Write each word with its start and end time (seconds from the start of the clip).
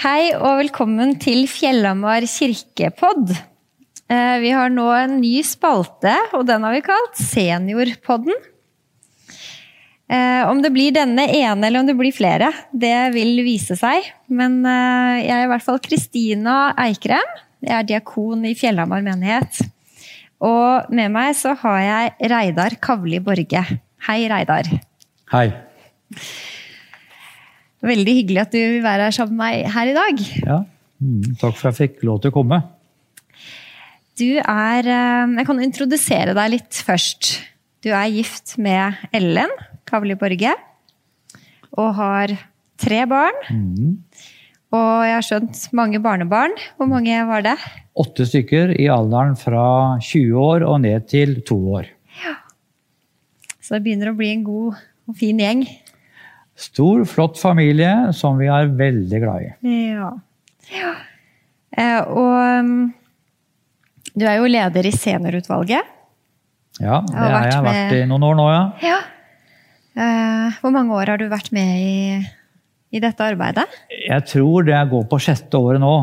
Hei 0.00 0.30
og 0.32 0.60
velkommen 0.62 1.16
til 1.20 1.42
Fjellhamar 1.50 2.24
kirkepodd. 2.28 3.32
Eh, 4.10 4.36
Vi 4.40 4.52
har 4.56 4.70
nå 4.72 4.86
en 4.96 5.18
ny 5.20 5.42
spalte, 5.44 6.14
og 6.32 6.46
den 6.48 6.64
har 6.64 6.72
vi 6.72 6.80
kalt 6.86 7.18
Seniorpodden. 7.20 8.32
Eh, 10.10 10.42
Om 10.48 10.62
det 10.62 10.72
blir 10.72 10.92
denne 10.92 11.26
ene 11.28 11.66
eller 11.66 11.80
om 11.80 11.86
det 11.86 11.96
blir 11.98 12.12
flere, 12.16 12.50
det 12.72 13.12
vil 13.14 13.44
vise 13.44 13.76
seg. 13.76 14.08
Men 14.28 14.64
eh, 14.64 15.26
jeg 15.26 15.36
er 15.36 15.44
i 15.44 15.50
hvert 15.52 15.66
fall 15.66 15.82
Kristina 15.84 16.72
Eikrem. 16.78 17.36
Jeg 17.60 17.76
er 17.76 17.84
diakon 17.84 18.44
i 18.48 18.54
Fjellhamar 18.56 19.04
menighet. 19.04 19.60
Og 20.40 20.88
med 20.88 21.12
meg 21.12 21.36
så 21.36 21.52
har 21.60 21.80
jeg 21.84 22.30
Reidar 22.32 22.78
Kavli 22.80 23.20
Borge. 23.20 23.66
Hei, 24.08 24.22
Reidar. 24.32 24.64
Hei. 25.30 25.50
Veldig 27.80 28.14
hyggelig 28.18 28.42
at 28.42 28.52
du 28.52 28.60
vil 28.60 28.84
være 28.84 29.08
her 29.08 29.14
sammen 29.16 29.38
med 29.38 29.44
meg 29.44 29.72
her 29.72 29.90
i 29.90 29.96
dag. 29.96 30.24
Ja. 30.44 30.58
Mm, 31.00 31.36
takk 31.40 31.56
for 31.56 31.70
at 31.70 31.78
jeg 31.78 31.78
fikk 31.80 32.02
lov 32.04 32.20
til 32.20 32.32
å 32.32 32.36
komme. 32.36 32.60
Du 34.20 34.36
er 34.36 34.84
eh, 34.84 35.36
Jeg 35.38 35.46
kan 35.48 35.62
introdusere 35.64 36.34
deg 36.36 36.52
litt 36.58 36.80
først. 36.84 37.38
Du 37.80 37.88
er 37.88 38.10
gift 38.12 38.58
med 38.60 39.00
Ellen 39.16 39.52
Kavli 39.88 40.16
Borge 40.20 40.52
og 41.80 41.94
har 41.96 42.34
tre 42.80 43.00
barn. 43.08 43.38
Mm. 43.48 43.96
Og 44.76 44.90
jeg 45.06 45.14
har 45.16 45.26
skjønt 45.26 45.62
mange 45.74 46.00
barnebarn. 46.02 46.52
Hvor 46.76 46.90
mange 46.90 47.16
var 47.26 47.46
det? 47.46 47.56
Åtte 47.98 48.26
stykker 48.28 48.74
i 48.76 48.90
alderen 48.92 49.34
fra 49.38 49.64
20 50.04 50.36
år 50.38 50.66
og 50.68 50.82
ned 50.84 51.08
til 51.10 51.40
to 51.46 51.56
år. 51.80 51.88
Ja. 52.20 52.36
Så 53.58 53.78
det 53.78 53.84
begynner 53.86 54.12
å 54.12 54.18
bli 54.18 54.30
en 54.34 54.44
god 54.46 54.78
og 55.10 55.18
fin 55.18 55.40
gjeng. 55.42 55.64
Stor, 56.60 57.04
flott 57.08 57.38
familie 57.40 57.92
som 58.16 58.36
vi 58.40 58.50
er 58.52 58.68
veldig 58.76 59.20
glad 59.22 59.46
i. 59.46 59.76
Ja. 59.94 60.10
ja. 60.74 60.90
Eh, 61.70 62.00
og 62.04 62.34
um, 62.60 62.74
du 64.12 64.26
er 64.26 64.40
jo 64.40 64.50
leder 64.50 64.88
i 64.88 64.92
seniorutvalget. 64.92 65.96
Ja, 66.80 67.00
det 67.06 67.16
har 67.16 67.30
jeg. 67.30 67.38
vært 67.38 67.54
jeg 67.54 67.64
vært 67.68 67.96
i 67.96 68.02
noen 68.10 68.26
år 68.28 68.36
nå, 68.36 68.46
ja. 68.52 68.60
Ja. 68.84 68.98
Eh, 70.00 70.60
hvor 70.60 70.74
mange 70.74 70.96
år 70.96 71.14
har 71.14 71.20
du 71.20 71.26
vært 71.32 71.50
med 71.56 71.72
i, 71.80 72.20
i 72.92 73.02
dette 73.02 73.24
arbeidet? 73.24 73.64
Jeg 73.96 74.26
tror 74.28 74.68
det 74.68 74.82
går 74.92 75.08
på 75.08 75.20
sjette 75.22 75.60
året 75.60 75.80
nå. 75.82 75.94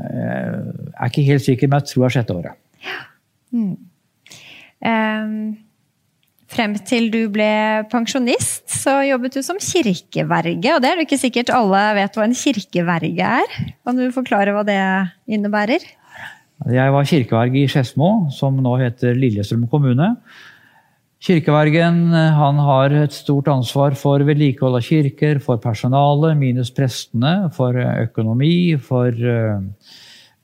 Jeg 0.00 0.96
er 0.96 1.12
ikke 1.12 1.28
helt 1.28 1.44
sikker, 1.44 1.70
men 1.70 1.82
jeg 1.82 1.92
tror 1.92 2.06
det 2.06 2.08
er 2.08 2.16
sjette 2.16 2.38
året. 2.40 2.58
Ja. 2.86 2.98
Eh, 4.86 5.36
frem 6.52 6.74
til 6.86 7.08
du 7.12 7.26
ble 7.32 7.84
pensjonist, 7.90 8.64
så 8.70 9.00
jobbet 9.06 9.36
du 9.36 9.42
som 9.44 9.58
kirkeverge. 9.62 10.74
Og 10.74 10.82
det 10.82 10.90
er 10.90 10.96
det 10.98 11.06
ikke 11.08 11.20
sikkert 11.20 11.54
alle 11.54 11.82
vet 11.98 12.16
hva 12.16 12.24
en 12.26 12.38
kirkeverge 12.38 13.26
er. 13.42 13.48
Kan 13.86 13.98
du 13.98 14.04
forklare 14.14 14.54
hva 14.54 14.62
det 14.66 14.80
innebærer? 15.30 15.82
Jeg 16.72 16.92
var 16.94 17.08
kirkeverge 17.08 17.58
i 17.60 17.68
Skedsmo, 17.68 18.10
som 18.32 18.56
nå 18.62 18.76
heter 18.80 19.18
Lillestrøm 19.18 19.66
kommune. 19.70 20.14
Kirkevergen 21.26 22.12
har 22.12 22.92
et 22.94 23.12
stort 23.16 23.48
ansvar 23.50 23.94
for 23.98 24.22
vedlikehold 24.24 24.76
av 24.78 24.84
kirker, 24.86 25.38
for 25.42 25.56
personalet, 25.60 26.36
minus 26.38 26.70
prestene, 26.76 27.50
for 27.56 27.72
økonomi, 27.76 28.76
for 28.78 29.10
eh, 29.10 29.60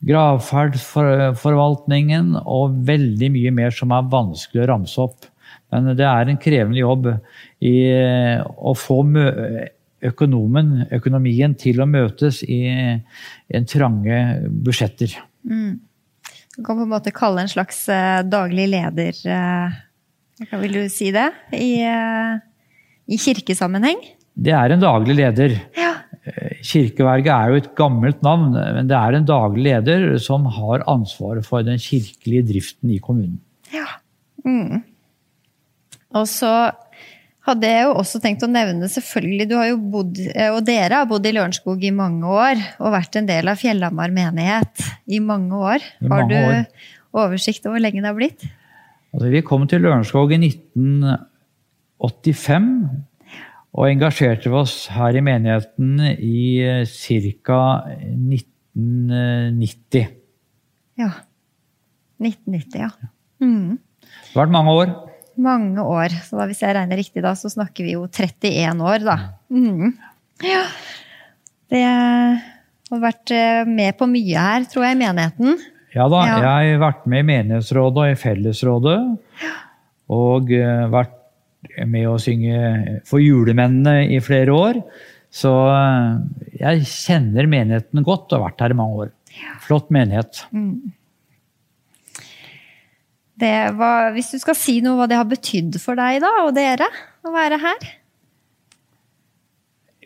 gravferdsforvaltningen 0.08 2.36
og 2.42 2.72
veldig 2.88 3.30
mye 3.36 3.50
mer 3.54 3.70
som 3.76 3.92
er 3.94 4.08
vanskelig 4.10 4.62
å 4.64 4.70
ramse 4.72 5.00
opp. 5.04 5.31
Men 5.72 5.92
det 5.96 6.04
er 6.04 6.28
en 6.28 6.40
krevende 6.40 6.80
jobb 6.82 7.08
i 7.64 7.76
eh, 7.88 8.42
å 8.42 8.74
få 8.76 9.00
økonomen, 10.02 10.74
økonomien 10.92 11.54
til 11.58 11.80
å 11.80 11.88
møtes 11.88 12.42
i 12.44 12.60
en 12.68 13.68
trange 13.70 14.18
budsjetter. 14.66 15.16
Du 15.42 16.60
kan 16.60 16.76
på 16.76 16.84
en 16.84 16.92
måte 16.92 17.14
kalle 17.16 17.46
en 17.46 17.50
slags 17.50 17.86
eh, 17.88 18.20
daglig 18.28 18.68
leder 18.74 19.16
eh, 19.24 19.78
Hva 20.50 20.60
vil 20.60 20.76
du 20.76 20.82
si 20.92 21.08
det? 21.14 21.30
I, 21.56 21.80
i 23.08 23.18
kirkesammenheng? 23.20 24.02
Det 24.32 24.52
er 24.56 24.74
en 24.74 24.82
daglig 24.82 25.16
leder. 25.16 25.56
Ja. 25.78 25.94
Kirkeverget 26.62 27.32
er 27.32 27.50
jo 27.50 27.60
et 27.60 27.72
gammelt 27.78 28.20
navn, 28.24 28.52
men 28.54 28.88
det 28.90 28.96
er 28.96 29.16
en 29.16 29.26
daglig 29.28 29.64
leder 29.66 30.06
som 30.22 30.46
har 30.58 30.84
ansvaret 30.90 31.46
for 31.46 31.64
den 31.66 31.80
kirkelige 31.82 32.46
driften 32.52 32.92
i 32.94 33.00
kommunen. 33.02 33.40
Ja. 33.74 33.86
Mm. 34.46 34.82
Og 36.18 36.26
så 36.30 36.52
hadde 37.46 37.66
jeg 37.66 37.86
jo 37.88 37.92
også 37.98 38.20
tenkt 38.22 38.44
å 38.46 38.48
nevne, 38.50 38.86
selvfølgelig, 38.90 39.46
du 39.50 39.56
har 39.58 39.66
jo 39.72 39.78
bodd, 39.92 40.18
eh, 40.30 40.50
og 40.54 40.60
dere 40.66 40.98
har 41.00 41.06
bodd 41.10 41.24
i 41.26 41.32
Lørenskog 41.34 41.78
i 41.82 41.90
mange 41.94 42.26
år, 42.30 42.56
og 42.78 42.94
vært 42.94 43.16
en 43.18 43.28
del 43.28 43.48
av 43.50 43.58
Fjellhamar 43.58 44.10
menighet 44.14 44.74
i 45.10 45.18
mange 45.22 45.54
år. 45.58 45.78
I 45.98 46.06
har 46.12 46.22
du 46.30 46.36
år. 46.38 46.66
oversikt 47.24 47.66
over 47.66 47.74
hvor 47.76 47.82
lenge 47.82 48.00
det 48.00 48.10
har 48.10 48.18
blitt? 48.18 48.42
Altså, 49.12 49.28
vi 49.32 49.40
kom 49.44 49.62
til 49.68 49.80
Lørenskog 49.84 50.28
i 50.32 50.38
1985 50.46 52.68
og 53.72 53.88
engasjerte 53.88 54.50
oss 54.54 54.88
her 54.92 55.16
i 55.16 55.20
menigheten 55.24 56.00
i 56.14 56.60
ca. 56.88 57.84
1990. 57.98 60.06
Ja. 61.00 61.10
1990, 62.22 62.78
ja. 62.78 62.90
Mm. 63.42 63.78
Det 64.02 64.36
har 64.36 64.42
vært 64.44 64.54
mange 64.54 64.72
år. 64.78 64.88
Mange 65.40 65.80
år. 65.84 66.12
Så 66.26 66.36
da, 66.38 66.46
hvis 66.50 66.60
jeg 66.64 66.74
regner 66.76 66.98
riktig, 67.00 67.22
da, 67.24 67.32
så 67.38 67.48
snakker 67.52 67.86
vi 67.86 67.94
jo 67.96 68.06
31 68.08 68.82
år, 68.84 69.04
da. 69.06 69.16
Mm. 69.52 69.92
Ja. 70.44 70.64
Det 71.72 71.82
har 71.86 73.00
vært 73.00 73.32
eh, 73.32 73.62
med 73.68 73.96
på 73.96 74.08
mye 74.10 74.42
her, 74.48 74.66
tror 74.68 74.84
jeg, 74.88 74.96
i 74.98 75.00
menigheten. 75.06 75.56
Ja 75.94 76.06
da, 76.08 76.22
Ja. 76.26 76.36
jeg 76.62 76.74
har 76.76 76.82
vært 76.86 77.06
med 77.08 77.20
i 77.24 77.28
menighetsrådet 77.30 78.02
og 78.04 78.12
i 78.12 78.18
fellesrådet. 78.20 78.98
Og 80.12 80.52
eh, 80.56 80.84
vært 80.92 81.18
med 81.88 82.08
å 82.10 82.18
synge 82.20 83.00
for 83.08 83.22
julemennene 83.22 84.08
i 84.12 84.20
flere 84.24 84.52
år. 84.56 84.80
Så 85.32 85.52
eh, 85.72 86.16
jeg 86.60 86.84
kjenner 86.88 87.48
menigheten 87.48 88.04
godt 88.04 88.32
og 88.32 88.38
har 88.40 88.46
vært 88.50 88.64
her 88.66 88.74
i 88.74 88.78
mange 88.82 89.06
år. 89.06 89.12
Flott 89.64 89.88
menighet. 89.94 90.42
Det 90.52 91.01
var, 93.78 94.12
hvis 94.14 94.30
du 94.34 94.38
skal 94.42 94.56
si 94.58 94.78
noe 94.84 95.00
hva 95.00 95.08
det 95.10 95.18
har 95.18 95.28
betydd 95.28 95.80
for 95.82 95.98
deg 95.98 96.20
da, 96.22 96.30
og 96.46 96.54
dere, 96.56 96.88
å 97.26 97.32
være 97.34 97.58
her? 97.62 97.90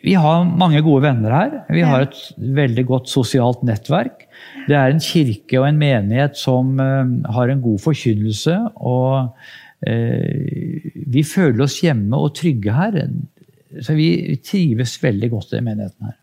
Vi 0.05 0.13
har 0.13 0.45
mange 0.45 0.79
gode 0.85 1.07
venner 1.07 1.33
her. 1.33 1.53
Vi 1.73 1.81
har 1.85 2.05
et 2.05 2.17
veldig 2.37 2.83
godt 2.87 3.09
sosialt 3.11 3.63
nettverk. 3.65 4.27
Det 4.69 4.75
er 4.77 4.93
en 4.93 5.01
kirke 5.03 5.57
og 5.59 5.67
en 5.67 5.79
menighet 5.81 6.37
som 6.37 6.77
eh, 6.79 7.15
har 7.33 7.51
en 7.51 7.63
god 7.63 7.81
forkynnelse. 7.81 8.55
Og 8.77 9.89
eh, 9.89 10.85
vi 10.93 11.25
føler 11.25 11.65
oss 11.65 11.79
hjemme 11.83 12.19
og 12.21 12.35
trygge 12.37 12.77
her. 12.77 12.99
Så 13.81 13.97
vi 13.97 14.37
trives 14.45 14.95
veldig 15.01 15.31
godt 15.33 15.57
i 15.57 15.63
menigheten 15.65 16.11
her. 16.11 16.17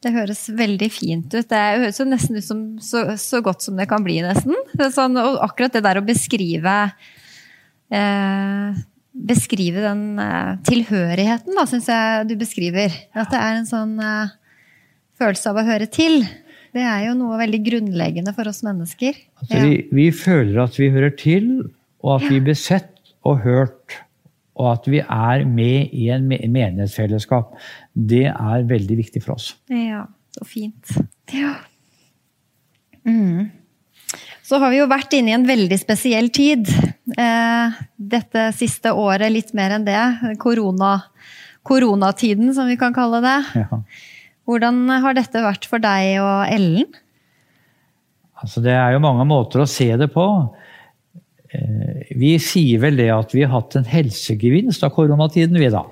Det 0.00 0.12
høres 0.14 0.46
veldig 0.56 0.88
fint 0.92 1.34
ut. 1.34 1.48
Det 1.50 1.60
høres 1.82 2.00
jo 2.00 2.06
nesten 2.08 2.38
ut 2.38 2.46
som 2.46 2.60
så, 2.80 3.04
så 3.20 3.42
godt 3.44 3.66
som 3.66 3.76
det 3.76 3.88
kan 3.90 4.04
bli, 4.04 4.20
nesten. 4.24 4.56
Sånn, 4.94 5.18
og 5.20 5.40
akkurat 5.44 5.76
det 5.76 5.84
der 5.84 6.00
å 6.00 6.06
beskrive 6.06 6.76
eh, 7.92 8.80
Beskrive 9.10 9.82
den 9.82 10.20
eh, 10.22 10.52
tilhørigheten, 10.64 11.56
da, 11.58 11.64
syns 11.68 11.88
jeg 11.90 12.28
du 12.30 12.36
beskriver. 12.40 12.94
At 13.12 13.32
det 13.32 13.40
er 13.42 13.58
en 13.58 13.66
sånn 13.68 13.96
eh, 14.00 14.30
følelse 15.20 15.50
av 15.50 15.58
å 15.60 15.66
høre 15.66 15.88
til. 15.90 16.22
Det 16.70 16.84
er 16.86 17.08
jo 17.08 17.16
noe 17.18 17.38
veldig 17.40 17.60
grunnleggende 17.66 18.32
for 18.36 18.48
oss 18.48 18.62
mennesker. 18.64 19.18
Altså, 19.42 19.64
vi, 19.66 19.74
vi 19.90 20.06
føler 20.14 20.62
at 20.62 20.78
vi 20.78 20.92
hører 20.94 21.12
til, 21.18 21.50
og 22.06 22.20
at 22.20 22.30
vi 22.30 22.38
blir 22.46 22.56
sett 22.58 22.94
og 23.26 23.42
hørt. 23.44 23.98
Og 24.60 24.68
at 24.74 24.86
vi 24.92 25.00
er 25.02 25.44
med 25.48 25.92
i 25.96 26.10
en 26.14 26.28
menighetsfellesskap. 26.30 27.54
Det 28.00 28.26
er 28.30 28.68
veldig 28.68 28.96
viktig 29.02 29.22
for 29.24 29.36
oss. 29.36 29.52
Ja, 29.68 30.06
så 30.36 30.46
fint. 30.48 30.92
Ja. 31.34 31.56
Mm. 33.04 33.50
Så 34.46 34.58
har 34.58 34.72
vi 34.72 34.80
jo 34.80 34.88
vært 34.90 35.12
inne 35.14 35.30
i 35.30 35.36
en 35.36 35.46
veldig 35.46 35.76
spesiell 35.78 36.30
tid. 36.34 36.70
Eh, 37.14 37.76
dette 37.94 38.48
siste 38.56 38.94
året, 38.96 39.30
litt 39.30 39.52
mer 39.54 39.76
enn 39.76 39.84
det. 39.86 40.00
Korona, 40.42 40.96
koronatiden, 41.66 42.50
som 42.56 42.70
vi 42.70 42.78
kan 42.80 42.96
kalle 42.96 43.20
det. 43.22 43.36
Ja. 43.60 43.82
Hvordan 44.48 44.82
har 45.04 45.14
dette 45.14 45.44
vært 45.44 45.68
for 45.70 45.82
deg 45.82 46.16
og 46.24 46.50
Ellen? 46.50 46.88
Altså, 48.40 48.62
det 48.64 48.72
er 48.74 48.96
jo 48.96 49.04
mange 49.04 49.26
måter 49.28 49.62
å 49.62 49.68
se 49.70 49.86
det 50.00 50.08
på. 50.14 50.26
Eh, 51.54 51.89
Vi 52.10 52.32
sier 52.42 52.80
vel 52.82 52.96
det 52.98 53.06
at 53.14 53.30
vi 53.36 53.44
har 53.44 53.52
hatt 53.52 53.76
en 53.78 53.86
helsegevinst 53.86 54.82
av 54.82 54.90
koronatiden, 54.96 55.58
vi 55.62 55.68
da. 55.70 55.84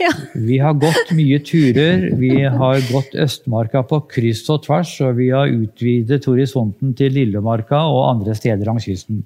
Ja. 0.00 0.10
Vi 0.34 0.58
har 0.58 0.74
gått 0.82 1.12
mye 1.14 1.38
turer, 1.46 2.08
vi 2.18 2.32
har 2.42 2.80
gått 2.88 3.14
Østmarka 3.14 3.84
på 3.86 4.00
kryss 4.10 4.42
og 4.50 4.64
tvers, 4.66 4.96
og 5.06 5.20
vi 5.20 5.28
har 5.30 5.52
utvidet 5.52 6.26
horisonten 6.26 6.96
til 6.98 7.14
Lillemarka 7.14 7.84
og 7.86 8.08
andre 8.08 8.34
steder 8.34 8.66
langs 8.66 8.88
kysten. 8.90 9.22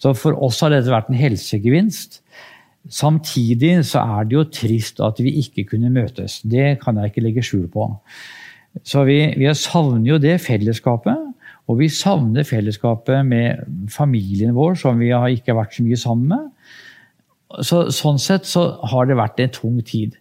Så 0.00 0.14
for 0.16 0.36
oss 0.44 0.62
har 0.64 0.72
dette 0.72 0.92
vært 0.92 1.12
en 1.12 1.20
helsegevinst. 1.20 2.22
Samtidig 2.92 3.76
så 3.88 4.02
er 4.18 4.26
det 4.28 4.38
jo 4.38 4.48
trist 4.52 5.04
at 5.04 5.20
vi 5.20 5.36
ikke 5.40 5.66
kunne 5.74 5.92
møtes. 5.92 6.40
Det 6.44 6.78
kan 6.80 6.96
jeg 7.00 7.12
ikke 7.12 7.26
legge 7.28 7.44
skjul 7.44 7.68
på. 7.72 7.90
Så 8.84 9.04
vi, 9.06 9.20
vi 9.38 9.52
savner 9.56 10.14
jo 10.14 10.18
det 10.20 10.38
fellesskapet. 10.42 11.33
Og 11.70 11.78
vi 11.80 11.88
savner 11.88 12.44
fellesskapet 12.44 13.24
med 13.26 13.62
familien 13.92 14.52
vår, 14.56 14.76
som 14.82 15.00
vi 15.00 15.12
har 15.14 15.30
ikke 15.32 15.56
vært 15.56 15.76
så 15.76 15.84
mye 15.86 16.00
sammen 16.00 16.34
med. 16.34 16.50
Så, 17.64 17.86
sånn 17.94 18.18
sett 18.20 18.48
så 18.48 18.66
har 18.90 19.08
det 19.08 19.16
vært 19.16 19.40
en 19.40 19.54
tung 19.54 19.78
tid. 19.86 20.18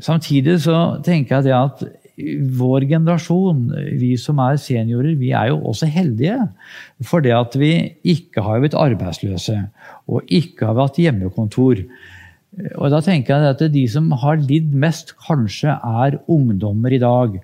Samtidig 0.00 0.60
så 0.64 1.00
tenker 1.04 1.42
jeg 1.42 1.56
at 1.56 1.82
vår 2.60 2.84
generasjon, 2.90 3.66
vi 4.00 4.12
som 4.20 4.40
er 4.42 4.58
seniorer, 4.60 5.14
vi 5.18 5.32
er 5.36 5.50
jo 5.50 5.60
også 5.72 5.88
heldige. 5.90 6.36
For 7.06 7.24
det 7.24 7.34
at 7.36 7.56
vi 7.58 7.72
ikke 8.12 8.44
har 8.44 8.62
blitt 8.62 8.76
arbeidsløse 8.78 9.56
og 10.10 10.32
ikke 10.32 10.68
har 10.68 10.80
hatt 10.82 11.00
hjemmekontor. 11.00 11.84
Og 12.76 12.90
da 12.92 12.98
tenker 13.04 13.36
jeg 13.36 13.54
at 13.54 13.62
De 13.72 13.84
som 13.88 14.10
har 14.22 14.40
lidd 14.42 14.72
mest, 14.74 15.14
kanskje 15.22 15.76
er 15.76 16.18
ungdommer 16.28 16.92
i 16.92 17.02
dag. 17.02 17.38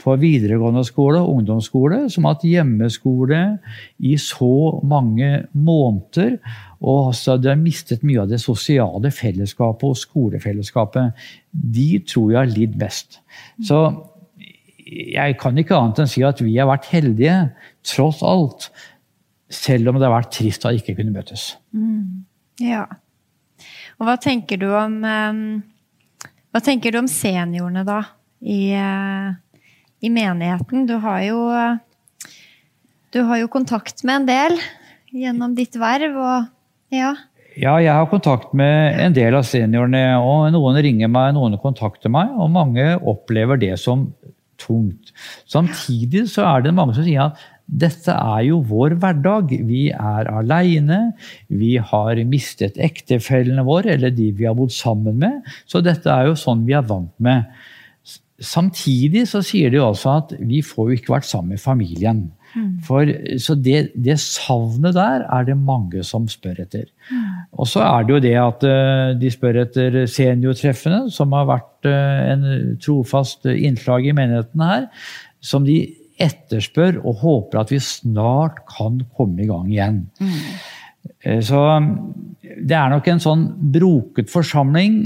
På 0.00 0.14
videregående 0.20 0.84
skole 0.86 1.20
og 1.20 1.38
ungdomsskole, 1.38 2.06
som 2.12 2.24
har 2.24 2.36
hatt 2.36 2.46
hjemmeskole 2.48 3.40
i 3.98 4.14
så 4.20 4.80
mange 4.86 5.46
måneder. 5.52 6.38
Og 6.80 7.12
altså, 7.12 7.36
de 7.40 7.50
har 7.52 7.60
mistet 7.60 8.04
mye 8.06 8.24
av 8.24 8.32
det 8.32 8.40
sosiale 8.42 9.10
fellesskapet 9.12 9.88
og 9.88 10.00
skolefellesskapet. 10.00 11.28
De 11.52 11.88
tror 12.08 12.32
jeg 12.32 12.40
har 12.40 12.52
lidd 12.52 12.76
mest. 12.80 13.20
Så 13.64 13.80
jeg 14.86 15.38
kan 15.40 15.56
ikke 15.58 15.76
annet 15.76 16.04
enn 16.04 16.10
si 16.10 16.22
at 16.26 16.40
vi 16.44 16.56
har 16.58 16.68
vært 16.70 16.90
heldige, 16.92 17.38
tross 17.86 18.22
alt. 18.26 18.70
Selv 19.52 19.90
om 19.90 19.98
det 19.98 20.06
har 20.06 20.14
vært 20.14 20.34
trist 20.34 20.66
å 20.66 20.74
ikke 20.74 20.96
kunne 20.98 21.14
møtes. 21.14 21.52
Mm. 21.74 22.26
Ja. 22.62 22.84
Og 23.96 24.08
hva 24.08 24.16
tenker 24.20 24.60
du 24.60 24.68
om 24.76 25.00
um, 25.04 25.40
Hva 26.52 26.62
tenker 26.64 26.92
du 26.92 27.00
om 27.00 27.08
seniorene, 27.10 27.84
da? 27.86 28.00
I, 28.40 28.60
uh, 28.76 29.34
i 30.06 30.12
menigheten? 30.12 30.86
Du 30.88 30.96
har 31.02 31.22
jo 31.26 31.40
Du 33.14 33.22
har 33.24 33.38
jo 33.40 33.48
kontakt 33.48 34.02
med 34.04 34.22
en 34.22 34.28
del 34.28 34.58
gjennom 35.14 35.54
ditt 35.56 35.76
verv, 35.80 36.16
og 36.18 36.92
ja. 36.92 37.14
Ja, 37.56 37.78
jeg 37.80 37.92
har 37.94 38.08
kontakt 38.10 38.52
med 38.52 38.98
en 39.00 39.14
del 39.16 39.34
av 39.38 39.46
seniorene. 39.48 40.18
og 40.20 40.50
Noen 40.52 40.76
ringer 40.84 41.08
meg, 41.08 41.32
noen 41.32 41.56
kontakter 41.62 42.12
meg. 42.12 42.34
Og 42.36 42.50
mange 42.52 42.84
opplever 43.00 43.56
det 43.56 43.78
som 43.80 44.10
tungt. 44.60 45.14
Samtidig 45.48 46.26
så 46.32 46.44
er 46.50 46.66
det 46.66 46.74
mange 46.76 46.96
som 46.96 47.06
sier 47.06 47.30
at 47.30 47.46
dette 47.66 48.12
er 48.12 48.42
jo 48.46 48.60
vår 48.68 48.98
hverdag. 49.00 49.54
Vi 49.66 49.86
er 49.90 50.28
aleine. 50.30 51.00
Vi 51.48 51.76
har 51.80 52.20
mistet 52.28 52.76
ektefellene 52.76 53.64
våre, 53.66 53.96
eller 53.96 54.12
de 54.14 54.28
vi 54.36 54.46
har 54.46 54.54
bodd 54.58 54.74
sammen 54.74 55.16
med. 55.24 55.40
Så 55.64 55.80
dette 55.84 56.12
er 56.12 56.28
jo 56.28 56.36
sånn 56.38 56.66
vi 56.68 56.76
er 56.76 56.84
vant 56.86 57.14
med. 57.22 57.48
Samtidig 58.36 59.22
så 59.30 59.40
sier 59.44 59.72
de 59.72 59.78
også 59.80 60.10
at 60.20 60.32
vi 60.44 60.58
får 60.64 60.90
jo 60.90 60.96
ikke 60.98 61.14
vært 61.14 61.28
sammen 61.28 61.54
med 61.54 61.62
familien. 61.62 62.26
Mm. 62.52 62.68
For, 62.84 63.08
så 63.40 63.56
det, 63.56 63.94
det, 63.96 64.18
savnet 64.20 64.96
der 64.96 65.24
er 65.24 65.46
det 65.48 65.56
mange 65.56 66.04
som 66.04 66.26
spør 66.28 66.60
etter. 66.66 66.84
Mm. 67.08 67.24
Og 67.56 67.70
så 67.70 67.80
er 67.84 68.04
det 68.04 68.14
jo 68.14 68.22
det 68.26 68.34
at 68.40 68.66
uh, 68.68 69.16
de 69.16 69.32
spør 69.32 69.62
etter 69.64 70.02
seniortreffene, 70.10 71.06
som 71.12 71.32
har 71.36 71.48
vært 71.48 71.88
uh, 71.88 72.32
en 72.34 72.76
trofast 72.84 73.48
innslag 73.48 74.08
i 74.08 74.16
menigheten 74.16 74.64
her. 74.64 74.90
Som 75.40 75.64
de 75.68 75.80
etterspør 76.20 77.00
og 77.04 77.20
håper 77.20 77.60
at 77.60 77.72
vi 77.72 77.80
snart 77.82 78.62
kan 78.70 79.02
komme 79.16 79.44
i 79.44 79.48
gang 79.48 79.68
igjen. 79.72 80.02
Mm. 80.20 80.36
Uh, 81.26 81.40
så 81.44 81.60
det 82.56 82.76
er 82.78 82.92
nok 82.92 83.08
en 83.10 83.20
sånn 83.22 83.44
broket 83.74 84.30
forsamling 84.32 85.02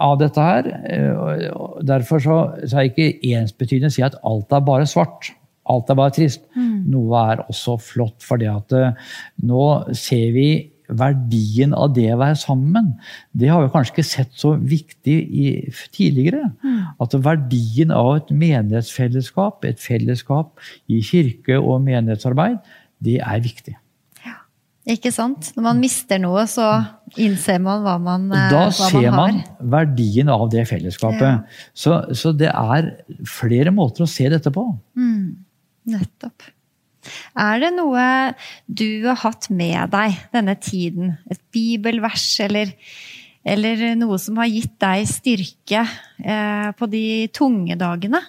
av 0.00 0.16
dette 0.22 0.42
her. 0.42 0.68
Derfor 1.84 2.22
så, 2.24 2.38
så 2.64 2.80
er 2.80 2.88
ikke 2.88 3.12
ensbetydende 3.36 3.92
å 3.92 3.94
si 3.94 4.04
at 4.04 4.16
alt 4.26 4.52
er 4.56 4.64
bare 4.66 4.88
svart. 4.88 5.30
Alt 5.70 5.92
er 5.92 5.98
bare 6.00 6.14
trist. 6.16 6.42
Mm. 6.56 6.88
Noe 6.90 7.22
er 7.32 7.44
også 7.44 7.76
flott, 7.80 8.18
for 8.24 8.40
det 8.40 8.50
at 8.50 8.74
nå 9.46 9.66
ser 9.94 10.32
vi 10.34 10.48
verdien 10.96 11.74
av 11.76 11.92
det 11.96 12.08
å 12.12 12.20
være 12.20 12.38
sammen. 12.40 12.92
Det 13.36 13.50
har 13.50 13.62
vi 13.64 13.72
kanskje 13.72 13.94
ikke 13.96 14.06
sett 14.06 14.32
så 14.38 14.54
viktig 14.56 15.16
i, 15.16 15.46
tidligere. 15.94 16.50
Mm. 16.64 16.80
At 17.02 17.16
verdien 17.24 17.94
av 17.94 18.14
et 18.18 18.32
menighetsfellesskap, 18.42 19.64
et 19.68 19.82
fellesskap 19.82 20.62
i 20.92 21.02
kirke- 21.06 21.60
og 21.60 21.82
menighetsarbeid, 21.86 22.60
det 23.02 23.18
er 23.24 23.44
viktig. 23.44 23.76
Ikke 24.90 25.12
sant? 25.14 25.52
Når 25.54 25.62
man 25.62 25.78
mister 25.78 26.18
noe, 26.18 26.42
så 26.50 26.66
innser 27.20 27.60
man 27.62 27.84
hva 27.84 27.94
man, 28.02 28.24
og 28.32 28.50
da 28.50 28.64
hva 28.66 28.88
ser 28.90 29.12
man, 29.14 29.38
man 29.38 29.68
verdien 29.74 30.30
av 30.32 30.48
det 30.50 30.64
fellesskapet. 30.70 31.22
Ja. 31.22 31.68
Så, 31.70 32.00
så, 32.18 32.32
det 32.34 32.50
er 32.50 32.90
flere 33.28 33.70
måter 33.74 34.06
å 34.06 34.10
se 34.10 34.26
dette 34.32 34.50
på. 34.54 34.66
Mm. 34.98 35.44
Nettopp. 35.92 36.50
Er 37.38 37.62
det 37.62 37.72
noe 37.74 38.04
du 38.66 39.06
har 39.06 39.18
hatt 39.22 39.48
med 39.54 39.94
deg 39.94 40.18
denne 40.34 40.58
tiden? 40.62 41.16
Et 41.30 41.40
bibelvers 41.54 42.26
eller, 42.42 42.74
eller 43.46 43.86
noe 43.98 44.18
som 44.22 44.38
har 44.42 44.50
gitt 44.50 44.74
deg 44.82 45.06
styrke 45.10 45.86
eh, 45.86 46.68
på 46.74 46.90
de 46.90 47.04
tunge 47.34 47.78
dagene? 47.78 48.22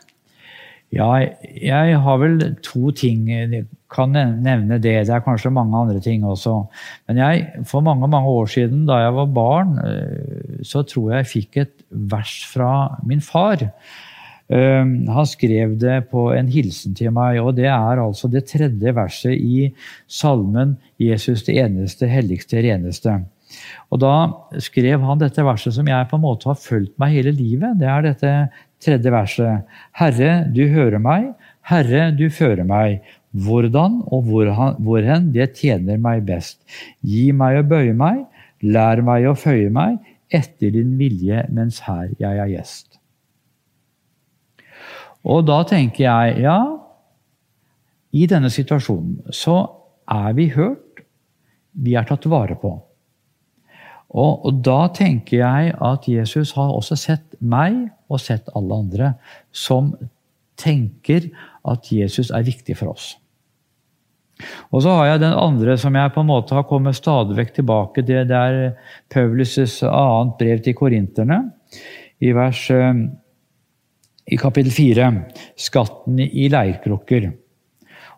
Ja, 0.94 1.10
jeg 1.42 2.00
har 2.06 2.20
vel 2.22 2.38
to 2.62 2.92
ting. 2.94 3.26
Jeg 3.32 3.66
kan 3.94 4.14
nevne 4.14 4.78
det. 4.78 4.96
Det 5.08 5.16
er 5.16 5.26
kanskje 5.26 5.54
mange 5.54 5.78
andre 5.78 6.02
ting 6.04 6.26
også. 6.26 6.60
Men 7.08 7.22
jeg, 7.22 7.66
for 7.70 7.82
mange 7.86 8.08
mange 8.08 8.30
år 8.30 8.50
siden, 8.54 8.86
da 8.90 9.02
jeg 9.02 9.14
var 9.18 9.34
barn, 9.34 9.78
eh, 9.82 10.64
så 10.64 10.84
tror 10.86 11.12
jeg 11.12 11.24
jeg 11.24 11.32
fikk 11.34 11.62
et 11.64 11.86
vers 11.90 12.36
fra 12.54 12.74
min 13.06 13.22
far. 13.22 13.66
Ehm, 14.54 15.08
han 15.08 15.28
skrev 15.28 15.78
det 15.80 16.10
på 16.12 16.28
en 16.36 16.50
hilsen 16.52 16.96
til 16.98 17.14
meg, 17.16 17.40
og 17.42 17.56
det 17.58 17.70
er 17.72 18.02
altså 18.02 18.30
det 18.32 18.46
tredje 18.52 18.94
verset 18.96 19.34
i 19.34 19.72
salmen 20.08 20.78
'Jesus 21.00 21.46
det 21.48 21.58
eneste, 21.64 22.08
helligste, 22.08 22.62
reneste'. 22.62 23.24
Og 23.92 24.00
Da 24.00 24.34
skrev 24.60 25.02
han 25.02 25.20
dette 25.20 25.44
verset 25.46 25.74
som 25.74 25.88
jeg 25.88 26.08
på 26.10 26.18
en 26.18 26.26
måte 26.26 26.50
har 26.50 26.56
fulgt 26.58 26.98
meg 27.00 27.14
hele 27.14 27.32
livet. 27.32 27.78
Det 27.80 27.88
er 27.88 28.02
dette 28.02 28.50
tredje 28.84 29.12
verset. 29.14 29.76
Herre, 29.98 30.44
du 30.54 30.66
hører 30.72 31.02
meg. 31.02 31.32
Herre, 31.70 32.10
du 32.16 32.28
fører 32.34 32.68
meg. 32.68 33.04
Hvordan 33.34 34.02
og 34.14 34.28
hvorhen, 34.30 35.32
det 35.34 35.56
tjener 35.58 35.98
meg 36.02 36.26
best. 36.28 36.60
Gi 37.02 37.32
meg 37.36 37.62
å 37.62 37.68
bøye 37.68 37.96
meg. 37.98 38.26
Lær 38.64 39.02
meg 39.04 39.28
å 39.28 39.36
føye 39.36 39.72
meg 39.74 40.00
etter 40.34 40.74
din 40.74 40.96
vilje 40.98 41.44
mens 41.54 41.82
her 41.86 42.14
jeg 42.22 42.40
er 42.42 42.50
gjest. 42.52 42.98
Og 45.24 45.46
da 45.48 45.62
tenker 45.68 46.04
jeg 46.06 46.44
ja, 46.44 46.58
i 48.14 48.26
denne 48.30 48.52
situasjonen 48.54 49.34
så 49.34 49.58
er 50.12 50.34
vi 50.38 50.50
hørt, 50.54 51.04
vi 51.74 51.96
er 51.98 52.06
tatt 52.08 52.28
vare 52.30 52.58
på. 52.60 52.76
Og, 54.14 54.46
og, 54.46 54.62
da 54.62 54.88
tenker 54.94 55.40
jeg 55.40 55.74
at 55.82 56.08
Jesus 56.08 56.54
har 56.58 56.70
også 56.70 56.98
sett 57.00 57.38
meg 57.42 57.88
og 58.14 58.22
sett 58.22 58.52
alle 58.54 58.78
andre 58.84 59.14
som 59.50 59.92
tenker 60.60 61.32
at 61.66 61.90
Jesus 61.90 62.30
er 62.30 62.46
viktig 62.46 62.78
for 62.78 62.94
oss. 62.94 63.16
Og 64.74 64.84
så 64.84 64.94
har 64.98 65.12
jeg 65.12 65.24
den 65.24 65.34
andre 65.38 65.76
som 65.80 65.96
jeg 65.98 66.14
på 66.14 66.22
en 66.22 66.30
måte 66.30 66.56
har 66.58 66.66
kommet 66.70 66.98
stadig 66.98 67.38
vekk 67.38 67.54
tilbake. 67.58 68.06
Det, 68.06 68.24
det 68.30 68.38
er 68.38 68.94
Paulus' 69.14 69.82
annet 69.88 70.38
brev 70.40 70.62
til 70.66 70.78
korinterne, 70.78 71.40
i 72.24 72.32
vers 72.36 72.62
eh, 72.74 73.04
i 74.34 74.40
kapittel 74.40 74.72
4, 74.74 75.10
skatten 75.60 76.22
i 76.24 76.48
leirkrukker. 76.52 77.32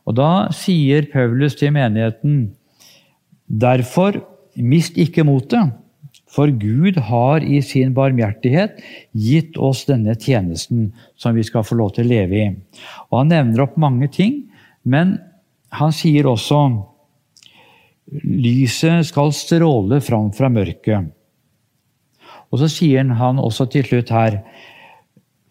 Og 0.06 0.18
da 0.18 0.30
sier 0.54 1.08
Paulus 1.12 1.58
til 1.58 1.74
menigheten 1.76 2.54
derfor 3.48 4.20
mist 4.56 5.00
ikke 5.02 5.26
motet, 5.28 5.74
for 6.36 6.52
Gud 6.52 7.00
har 7.08 7.44
i 7.44 7.62
sin 7.64 7.94
barmhjertighet 7.96 8.82
gitt 9.16 9.56
oss 9.58 9.86
denne 9.88 10.18
tjenesten 10.20 10.90
som 11.16 11.38
vi 11.38 11.46
skal 11.48 11.64
få 11.64 11.78
lov 11.80 11.94
til 11.96 12.08
å 12.08 12.12
leve 12.12 12.42
i. 12.42 12.50
Og 13.10 13.22
Han 13.22 13.32
nevner 13.32 13.64
opp 13.64 13.78
mange 13.80 14.10
ting, 14.12 14.44
men 14.84 15.18
han 15.76 15.96
sier 15.96 16.28
også 16.30 16.60
lyset 18.24 19.08
skal 19.10 19.34
stråle 19.34 20.02
fram 20.04 20.30
fra 20.36 20.52
mørket. 20.52 21.10
Og 22.52 22.62
så 22.62 22.70
sier 22.72 23.08
han 23.20 23.42
også 23.42 23.68
til 23.72 23.88
slutt 23.88 24.14
her 24.14 24.40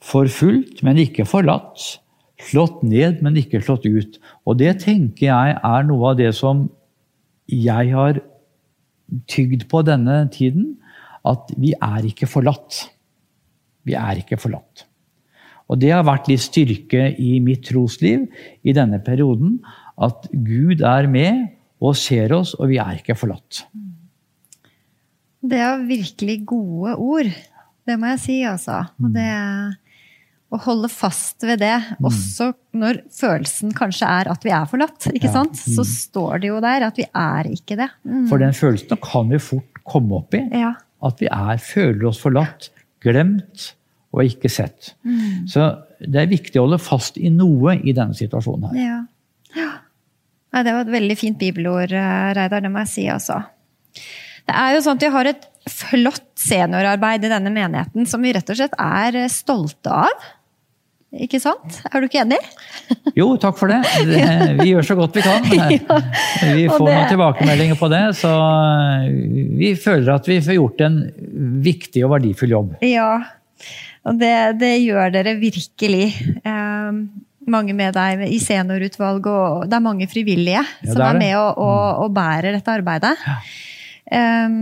Forfulgt, 0.05 0.83
men 0.85 0.99
ikke 1.01 1.25
forlatt. 1.25 1.81
Slått 2.45 2.83
ned, 2.85 3.23
men 3.25 3.39
ikke 3.41 3.63
slått 3.65 3.87
ut. 3.89 4.19
Og 4.45 4.59
det 4.61 4.75
tenker 4.83 5.31
jeg 5.31 5.55
er 5.57 5.87
noe 5.89 6.11
av 6.11 6.19
det 6.19 6.35
som 6.37 6.67
jeg 7.49 7.95
har 7.95 8.21
tygd 9.31 9.67
på 9.71 9.83
denne 9.87 10.25
tiden. 10.35 10.75
At 11.25 11.53
vi 11.57 11.73
er 11.77 12.05
ikke 12.09 12.29
forlatt. 12.29 12.85
Vi 13.85 13.97
er 13.97 14.21
ikke 14.21 14.39
forlatt. 14.41 14.85
Og 15.73 15.81
det 15.81 15.95
har 15.95 16.05
vært 16.05 16.29
litt 16.29 16.45
styrke 16.45 17.09
i 17.17 17.39
mitt 17.45 17.65
trosliv 17.71 18.27
i 18.65 18.75
denne 18.77 19.01
perioden. 19.05 19.59
At 19.97 20.29
Gud 20.33 20.85
er 20.85 21.09
med 21.09 21.47
og 21.85 21.97
ser 21.99 22.33
oss, 22.37 22.55
og 22.59 22.69
vi 22.73 22.79
er 22.81 23.01
ikke 23.01 23.17
forlatt. 23.17 23.65
Det 25.45 25.61
er 25.61 25.85
virkelig 25.89 26.39
gode 26.49 26.95
ord. 26.97 27.33
Det 27.85 27.97
må 28.01 28.15
jeg 28.15 28.21
si, 28.23 28.37
altså. 28.49 28.83
Og 29.01 29.13
det 29.13 29.25
å 30.55 30.61
holde 30.65 30.89
fast 30.93 31.43
ved 31.47 31.61
det, 31.63 31.75
også 32.05 32.53
når 32.79 33.01
følelsen 33.15 33.73
kanskje 33.77 34.09
er 34.09 34.31
at 34.33 34.45
vi 34.47 34.53
er 34.55 34.67
forlatt, 34.71 35.09
ikke 35.11 35.29
Ja. 35.29 35.33
sant? 35.41 35.59
så 35.59 35.85
står 35.87 36.41
det 36.45 36.51
jo 36.53 36.61
der 36.63 36.87
at 36.87 36.97
vi 37.01 37.07
er 37.11 37.49
ikke 37.51 37.77
det. 37.81 37.91
Mm. 38.07 38.27
For 38.31 38.39
den 38.43 38.55
følelsen 38.57 39.01
kan 39.03 39.29
vi 39.35 39.39
fort 39.43 39.83
komme 39.85 40.21
opp 40.23 40.35
i. 40.39 40.43
Ja. 40.55 40.75
At 41.05 41.19
vi 41.21 41.27
er, 41.29 41.59
føler 41.61 42.07
oss 42.09 42.21
forlatt, 42.23 42.71
glemt 43.05 43.73
og 44.15 44.23
ikke 44.25 44.49
sett. 44.49 44.95
Så 45.51 45.67
det 46.01 46.23
er 46.23 46.31
viktig 46.31 46.61
å 46.61 46.69
holde 46.69 46.79
fast 46.81 47.19
i 47.19 47.29
noe 47.35 47.75
i 47.83 47.93
denne 47.97 48.15
situasjonen 48.17 48.71
her. 48.71 48.79
Ja. 48.79 49.01
ja. 49.59 49.73
Nei, 50.55 50.63
det 50.63 50.73
var 50.77 50.85
et 50.87 50.93
veldig 50.95 51.17
fint 51.19 51.39
bibelord, 51.41 51.93
eh, 51.93 52.31
Reidar. 52.39 52.63
Det 52.63 52.71
må 52.71 52.85
jeg 52.85 52.93
si, 52.93 53.09
altså. 53.11 53.41
Det 54.45 54.55
er 54.55 54.75
jo 54.77 54.85
sånn 54.85 55.01
at 55.01 55.03
Vi 55.03 55.11
har 55.15 55.27
et 55.33 55.47
flott 55.71 56.27
seniorarbeid 56.39 57.25
i 57.25 57.31
denne 57.33 57.51
menigheten 57.53 58.07
som 58.07 58.23
vi 58.23 58.33
rett 58.37 58.51
og 58.53 58.59
slett 58.59 58.75
er 58.79 59.17
eh, 59.25 59.31
stolte 59.33 59.91
av. 60.05 60.27
Ikke 61.23 61.39
sant? 61.43 61.79
Er 61.91 62.01
du 62.03 62.09
ikke 62.09 62.23
enig? 62.25 62.39
Jo, 63.19 63.29
takk 63.41 63.57
for 63.57 63.71
det. 63.71 63.79
vi 64.59 64.71
gjør 64.73 64.85
så 64.89 64.97
godt 64.99 65.15
vi 65.17 65.23
kan. 65.25 65.45
Vi 66.59 66.65
får 66.69 66.83
noen 66.83 67.07
tilbakemeldinger 67.13 67.79
på 67.79 67.89
det, 67.93 68.01
så 68.19 68.33
vi 69.55 69.71
føler 69.79 70.11
at 70.17 70.27
vi 70.29 70.41
får 70.45 70.57
gjort 70.59 70.83
en 70.85 70.97
viktig 71.65 72.03
og 72.05 72.13
verdifull 72.17 72.53
jobb. 72.57 72.73
Ja, 72.85 73.13
og 74.05 74.19
det, 74.21 74.33
det 74.61 74.73
gjør 74.83 75.15
dere 75.15 75.37
virkelig. 75.41 76.09
Eh, 76.45 76.99
mange 77.55 77.77
med 77.77 77.95
deg 77.97 78.25
i 78.29 78.39
seniorutvalget, 78.43 79.31
og 79.31 79.65
det 79.71 79.79
er 79.79 79.85
mange 79.85 80.09
frivillige 80.11 80.61
Ja, 80.65 80.91
som 80.91 81.01
er 81.01 81.07
er, 81.07 81.13
det. 81.17 81.23
med 81.25 81.37
og, 81.39 81.63
og, 81.65 82.03
og 82.07 82.15
bærer 82.17 82.57
dette 82.59 82.75
arbeidet. 82.75 83.15
Eh, 84.13 84.59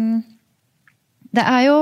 det 1.33 1.43
er 1.49 1.67
jo, 1.67 1.77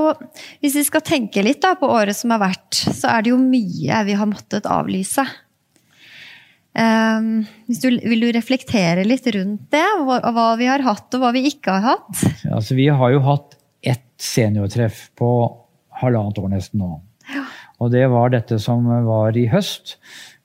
Hvis 0.63 0.77
vi 0.79 0.87
skal 0.87 1.03
tenke 1.07 1.43
litt 1.43 1.63
da, 1.63 1.75
på 1.79 1.89
året 1.91 2.17
som 2.17 2.33
har 2.35 2.43
vært, 2.43 2.83
så 2.95 3.11
er 3.15 3.25
det 3.25 3.33
jo 3.33 3.39
mye 3.41 4.03
vi 4.07 4.19
har 4.19 4.29
måttet 4.31 4.69
avlyse. 4.71 5.25
Um, 6.71 7.41
hvis 7.67 7.81
du, 7.83 7.89
vil 7.91 8.23
du 8.23 8.29
reflektere 8.37 9.03
litt 9.03 9.27
rundt 9.35 9.73
det? 9.75 9.87
Hva, 10.07 10.21
hva 10.31 10.47
vi 10.61 10.69
har 10.71 10.85
hatt 10.87 11.17
og 11.19 11.25
hva 11.25 11.33
vi 11.35 11.43
ikke 11.51 11.75
har 11.75 11.97
hatt? 11.97 12.21
Altså, 12.47 12.77
vi 12.79 12.87
har 12.95 13.11
jo 13.11 13.25
hatt 13.27 13.57
ett 13.83 14.07
seniortreff 14.23 15.09
på 15.19 15.31
halvannet 16.01 16.39
år 16.39 16.53
nesten 16.53 16.85
nå. 16.85 16.93
Og 17.81 17.91
det 17.91 18.05
var 18.13 18.31
dette 18.31 18.59
som 18.63 18.87
var 19.07 19.37
i 19.39 19.49
høst 19.51 19.97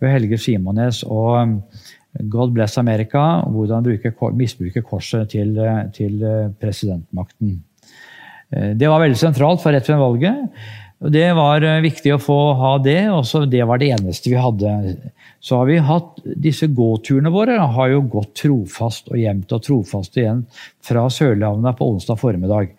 ved 0.02 0.16
Helge 0.16 0.40
Simones 0.42 1.04
og 1.06 1.38
um, 1.38 1.56
God 2.32 2.54
bless 2.56 2.78
America, 2.78 3.44
hvordan 3.52 3.84
bruke, 3.84 4.14
misbruke 4.34 4.82
korset 4.82 5.30
til, 5.34 5.58
eh, 5.60 5.82
til 5.92 6.22
eh, 6.24 6.52
presidentmakten. 6.62 7.58
Eh, 8.56 8.74
Det 8.76 8.88
var 8.88 9.04
veldig 9.04 9.20
sentralt 9.20 9.62
for 9.64 9.76
rett 9.76 9.90
ved 9.90 10.02
valget. 10.02 10.66
Det 11.12 11.28
var 11.36 11.62
eh, 11.62 11.82
viktig 11.84 12.14
å 12.16 12.22
få 12.22 12.38
ha 12.58 12.78
det, 12.80 13.02
og 13.12 13.50
det 13.52 13.64
var 13.68 13.82
det 13.82 13.92
eneste 13.98 14.32
vi 14.32 14.40
hadde. 14.40 14.72
Så 15.44 15.60
har 15.60 15.68
vi 15.70 15.78
hatt 15.78 16.22
disse 16.24 16.68
gåturene 16.72 17.30
våre, 17.34 17.58
har 17.60 17.92
jo 17.92 18.02
gått 18.16 18.34
trofast 18.42 19.12
og 19.12 19.20
jevnt 19.20 19.52
og 19.54 19.66
trofast 19.66 20.18
igjen 20.18 20.46
fra 20.86 21.06
Sørlandet 21.12 21.78
på 21.78 21.90
onsdag 21.92 22.18
formiddag. 22.22 22.72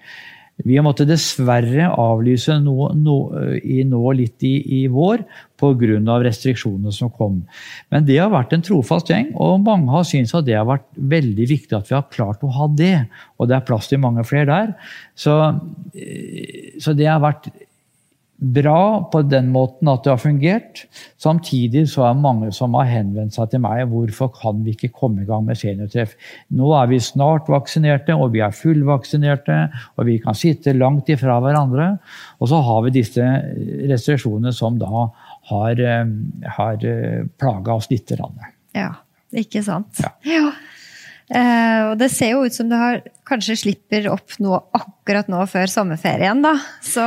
Vi 0.64 0.78
måtte 0.80 1.04
dessverre 1.04 1.90
avlyse 2.00 2.54
nå, 2.64 2.88
nå, 2.96 3.16
i, 3.60 3.82
nå 3.84 4.12
litt 4.16 4.44
i, 4.46 4.54
i 4.78 4.86
vår 4.88 5.20
pga. 5.60 6.16
restriksjonene 6.24 6.92
som 6.92 7.10
kom. 7.12 7.42
Men 7.92 8.06
det 8.08 8.16
har 8.22 8.32
vært 8.32 8.54
en 8.56 8.64
trofast 8.64 9.12
gjeng, 9.12 9.34
og 9.34 9.60
mange 9.66 9.92
har 9.92 10.06
syntes 10.08 10.32
at 10.34 10.46
det 10.48 10.56
har 10.56 10.68
vært 10.68 10.88
veldig 10.96 11.48
viktig 11.52 11.76
at 11.76 11.90
vi 11.90 11.98
har 11.98 12.08
klart 12.08 12.44
å 12.44 12.52
ha 12.56 12.70
det. 12.72 13.04
Og 13.36 13.50
det 13.50 13.58
er 13.58 13.68
plass 13.68 13.90
til 13.92 14.00
mange 14.00 14.24
flere 14.24 14.48
der. 14.48 14.72
Så, 15.12 15.36
eh, 15.92 16.72
så 16.80 16.96
det 16.96 17.10
har 17.10 17.20
vært 17.20 17.50
bra 18.36 19.08
på 19.12 19.22
den 19.24 19.48
måten 19.54 19.88
at 19.88 20.04
det 20.04 20.12
har 20.12 20.20
fungert. 20.20 20.82
Samtidig 21.20 21.86
så 21.92 22.04
er 22.04 22.16
det 22.16 22.24
mange 22.24 22.50
som 22.54 22.74
har 22.76 22.88
henvendt 22.90 23.36
seg 23.36 23.50
til 23.52 23.62
meg 23.64 23.86
hvorfor 23.90 24.30
kan 24.34 24.60
vi 24.64 24.74
ikke 24.76 24.92
komme 24.94 25.24
i 25.24 25.28
gang 25.28 25.46
med 25.46 25.58
seniortreff. 25.60 26.12
Nå 26.56 26.72
er 26.76 26.90
vi 26.90 27.00
snart 27.02 27.48
vaksinerte, 27.52 28.16
og 28.16 28.34
vi 28.36 28.44
er 28.44 28.56
fullvaksinerte, 28.56 29.58
og 29.96 30.08
vi 30.10 30.18
kan 30.22 30.36
sitte 30.36 30.76
langt 30.76 31.08
ifra 31.12 31.38
hverandre. 31.44 31.94
Og 32.40 32.52
så 32.52 32.60
har 32.68 32.84
vi 32.86 32.96
disse 32.98 33.24
restriksjonene 33.92 34.52
som 34.54 34.76
da 34.80 35.08
har, 35.50 35.80
eh, 35.80 36.04
har 36.58 36.88
plaga 37.38 37.74
oss 37.74 37.90
litt. 37.90 38.06
grann. 38.06 38.38
Ja, 38.76 38.92
ikke 39.32 39.62
sant? 39.64 39.98
Ja. 39.98 40.12
Ja. 40.28 40.52
Eh, 41.26 41.80
og 41.88 41.96
det 41.98 42.06
ser 42.14 42.36
jo 42.36 42.44
ut 42.46 42.54
som 42.54 42.68
du 42.70 42.76
har, 42.78 43.00
kanskje 43.26 43.56
slipper 43.58 44.04
opp 44.12 44.36
noe 44.38 44.60
akkurat 44.78 45.26
nå 45.30 45.40
før 45.50 45.66
sommerferien, 45.70 46.38
da. 46.44 46.52
Så, 46.84 47.02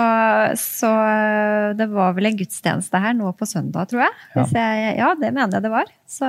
så 0.60 0.90
eh, 0.92 1.68
det 1.80 1.88
var 1.94 2.18
vel 2.18 2.28
en 2.28 2.40
gudstjeneste 2.42 3.00
her 3.00 3.16
nå 3.16 3.32
på 3.40 3.48
søndag, 3.48 3.88
tror 3.92 4.04
jeg. 4.04 4.18
Ja. 4.36 4.46
Jeg 4.60 4.98
ja, 5.00 5.14
det 5.22 5.32
mener 5.32 5.56
jeg 5.56 5.68
det 5.70 5.72
var. 5.72 5.94
Så 6.10 6.28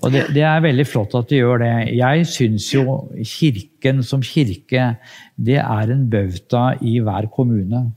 Og 0.00 0.14
det, 0.14 0.24
det 0.36 0.46
er 0.48 0.64
veldig 0.64 0.88
flott 0.88 1.16
at 1.18 1.28
de 1.28 1.42
gjør 1.42 1.64
det. 1.66 1.72
Jeg 1.98 2.28
syns 2.32 2.70
jo 2.72 3.00
Kirken 3.36 4.00
som 4.06 4.24
kirke, 4.24 4.94
det 5.36 5.60
er 5.60 5.92
en 5.92 6.06
bauta 6.08 6.70
i 6.80 6.96
hver 7.04 7.28
kommune. 7.34 7.90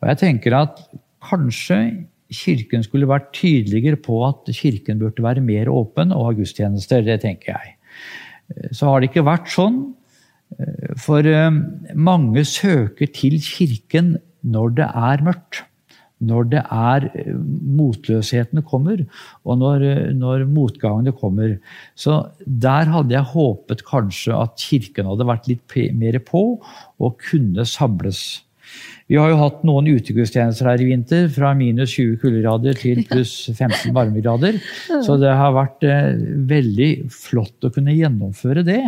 Og 0.00 0.14
jeg 0.14 0.24
tenker 0.24 0.56
at 0.64 0.80
kanskje 1.28 2.06
Kirken 2.28 2.82
skulle 2.84 3.08
vært 3.08 3.30
tydeligere 3.36 3.96
på 4.00 4.20
at 4.26 4.48
Kirken 4.52 5.00
burde 5.00 5.24
være 5.24 5.44
mer 5.44 5.70
åpen 5.72 6.12
og 6.12 6.26
ha 6.26 6.32
gudstjenester. 6.36 7.04
Det 7.04 7.22
tenker 7.24 7.54
jeg. 7.54 7.77
Så 8.72 8.88
har 8.88 9.00
det 9.00 9.10
ikke 9.10 9.26
vært 9.28 9.50
sånn. 9.52 9.80
For 10.98 11.26
eh, 11.28 11.48
mange 11.94 12.44
søker 12.48 13.10
til 13.14 13.38
Kirken 13.44 14.16
når 14.42 14.78
det 14.78 14.86
er 14.88 15.24
mørkt. 15.26 15.64
Når 16.24 16.48
det 16.50 16.62
er 16.74 17.06
eh, 17.12 17.34
motløshetene 17.78 18.64
kommer, 18.66 19.04
og 19.44 19.60
når, 19.60 19.84
eh, 19.86 20.08
når 20.16 20.46
motgangene 20.50 21.14
kommer. 21.14 21.58
Så 21.94 22.24
der 22.42 22.90
hadde 22.90 23.14
jeg 23.14 23.32
håpet 23.34 23.84
kanskje 23.86 24.34
at 24.34 24.58
Kirken 24.62 25.10
hadde 25.12 25.28
vært 25.28 25.50
litt 25.50 25.78
mer 26.00 26.18
på 26.26 26.44
og 26.58 27.22
kunne 27.28 27.68
samles. 27.68 28.42
Vi 29.08 29.16
har 29.16 29.30
jo 29.32 29.38
hatt 29.40 29.62
noen 29.64 29.88
utegudstjenester 29.88 30.68
her 30.68 30.82
i 30.84 30.88
vinter, 30.90 31.30
fra 31.32 31.54
minus 31.56 31.94
20 31.96 32.18
kuldegrader 32.20 32.76
til 32.76 33.00
pluss 33.08 33.34
15 33.54 33.94
varmegrader. 33.96 34.58
Så 35.04 35.16
det 35.20 35.32
har 35.32 35.54
vært 35.56 35.86
eh, 35.88 36.10
veldig 36.50 36.90
flott 37.12 37.64
å 37.64 37.72
kunne 37.72 37.96
gjennomføre 37.96 38.66
det. 38.66 38.82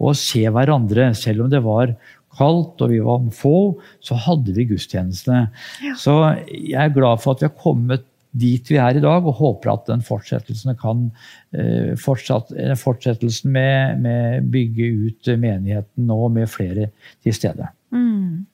Og 0.00 0.16
se 0.16 0.46
hverandre. 0.48 1.10
Selv 1.18 1.44
om 1.44 1.52
det 1.52 1.60
var 1.66 1.92
kaldt 2.38 2.80
og 2.80 2.92
vi 2.92 3.00
var 3.04 3.26
få, 3.36 3.56
så 4.00 4.16
hadde 4.28 4.54
vi 4.56 4.68
gudstjenestene. 4.70 5.50
Så 5.98 6.14
jeg 6.48 6.78
er 6.80 6.94
glad 6.94 7.20
for 7.20 7.34
at 7.34 7.44
vi 7.44 7.50
har 7.50 7.60
kommet 7.60 8.06
dit 8.30 8.68
vi 8.70 8.78
er 8.78 8.98
i 8.98 9.02
dag, 9.02 9.26
og 9.26 9.38
håper 9.40 9.72
at 9.72 9.88
den 9.88 10.04
fortsettelsen 10.06 10.76
kan 10.78 11.08
eh, 11.50 11.96
fortsatt, 11.98 12.52
eh, 12.54 12.76
fortsettelsen 12.78 13.50
med, 13.52 14.04
med 14.04 14.46
bygge 14.54 14.90
ut 15.06 15.30
menigheten 15.34 16.06
nå 16.06 16.28
med 16.32 16.50
flere 16.50 16.92
til 17.24 17.34
stede. 17.34 17.72
mm, 17.90 18.46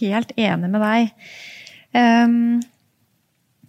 helt 0.00 0.34
enig 0.36 0.72
med 0.72 0.84
deg. 0.84 1.30
Ehm, 1.96 2.58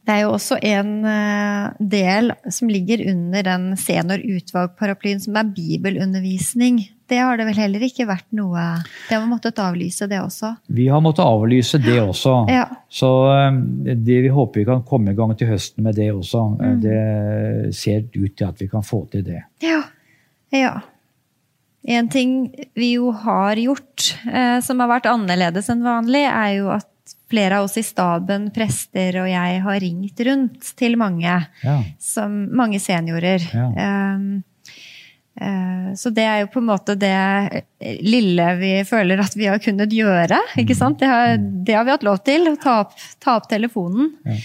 det 0.09 0.15
er 0.15 0.23
jo 0.23 0.31
også 0.33 0.57
en 0.65 0.93
eh, 1.05 1.65
del 1.77 2.31
som 2.49 2.69
ligger 2.71 3.03
under 3.11 3.43
den 3.45 3.65
seniorutvalgparaplyen, 3.77 5.19
som 5.21 5.37
er 5.37 5.51
bibelundervisning. 5.53 6.79
Det 7.09 7.19
har 7.21 7.37
det 7.37 7.45
vel 7.45 7.59
heller 7.61 7.83
ikke 7.85 8.07
vært 8.09 8.27
noe 8.37 8.63
Det 9.07 9.15
har 9.15 9.27
måttet 9.29 9.61
avlyse, 9.61 10.07
det 10.09 10.21
også. 10.21 10.55
Vi 10.73 10.87
har 10.89 11.01
måttet 11.05 11.25
avlyse 11.25 11.81
det 11.83 11.99
også. 12.01 12.35
Ja. 12.59 12.65
Så 12.89 13.11
eh, 13.35 13.59
det 13.93 14.21
vi 14.25 14.33
håper 14.33 14.63
vi 14.63 14.67
kan 14.71 14.81
komme 14.87 15.13
i 15.13 15.17
gang 15.17 15.35
til 15.37 15.51
høsten 15.51 15.85
med 15.85 15.99
det 16.01 16.09
også. 16.13 16.45
Mm. 16.57 16.79
Det 16.81 17.75
ser 17.77 18.07
ut 18.09 18.33
til 18.33 18.49
at 18.49 18.61
vi 18.61 18.69
kan 18.71 18.85
få 18.85 19.03
til 19.13 19.27
det. 19.29 19.43
Ja. 19.61 19.83
ja. 20.55 20.79
En 21.89 22.09
ting 22.13 22.33
vi 22.77 22.91
jo 22.99 23.09
har 23.23 23.57
gjort 23.57 24.11
eh, 24.29 24.59
som 24.61 24.79
har 24.83 24.91
vært 24.91 25.07
annerledes 25.09 25.71
enn 25.73 25.81
vanlig, 25.85 26.21
er 26.29 26.51
jo 26.59 26.69
at 26.75 26.85
flere 27.29 27.59
av 27.59 27.65
oss 27.67 27.77
i 27.77 27.83
staben, 27.85 28.47
prester 28.53 29.19
og 29.23 29.27
jeg, 29.29 29.57
har 29.65 29.79
ringt 29.81 30.21
rundt 30.27 30.69
til 30.77 30.95
mange, 31.01 31.35
Ja. 31.63 31.75
som, 32.01 32.37
mange 32.57 32.79
seniorer. 32.81 33.41
Ja. 33.53 33.67
Eh, 33.85 34.69
eh, 35.41 35.89
så 35.97 36.11
det 36.13 36.25
er 36.29 36.39
jo 36.43 36.51
på 36.53 36.61
en 36.61 36.69
måte 36.69 36.95
det 36.99 37.63
lille 38.05 38.47
vi 38.61 38.71
føler 38.85 39.21
at 39.25 39.37
vi 39.37 39.49
har 39.49 39.61
kunnet 39.61 39.93
gjøre. 39.93 40.39
ikke 40.61 40.77
sant? 40.77 40.99
Det 41.01 41.09
har, 41.09 41.37
det 41.37 41.77
har 41.77 41.85
vi 41.89 41.95
hatt 41.95 42.05
lov 42.05 42.21
til, 42.25 42.49
å 42.53 42.57
ta 42.61 42.79
opp, 42.85 42.93
ta 43.21 43.37
opp 43.39 43.49
telefonen. 43.49 44.13
Ja. 44.25 44.37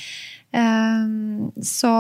Um, 0.55 1.49
så, 1.67 1.91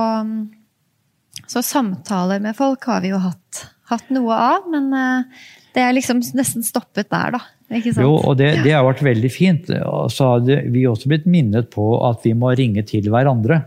så 1.50 1.62
samtaler 1.64 2.38
med 2.44 2.54
folk 2.56 2.84
har 2.86 3.00
vi 3.02 3.10
jo 3.10 3.18
hatt, 3.24 3.64
hatt 3.90 4.08
noe 4.14 4.36
av, 4.36 4.70
men 4.72 4.88
eh, 4.96 5.44
det 5.74 5.82
er 5.84 5.94
liksom 5.96 6.22
nesten 6.38 6.64
stoppet 6.66 7.10
der, 7.12 7.36
da. 7.36 7.42
Ikke 7.74 7.94
sant? 7.94 8.04
Jo, 8.06 8.16
og 8.20 8.36
det, 8.38 8.50
det 8.62 8.74
har 8.76 8.84
vært 8.86 9.02
veldig 9.04 9.30
fint. 9.32 9.70
Så 10.12 10.26
har 10.28 10.42
vi 10.44 10.84
også 10.86 11.10
blitt 11.10 11.24
minnet 11.30 11.70
på 11.72 11.94
at 12.06 12.26
vi 12.26 12.34
må 12.38 12.52
ringe 12.54 12.84
til 12.86 13.08
hverandre. 13.10 13.62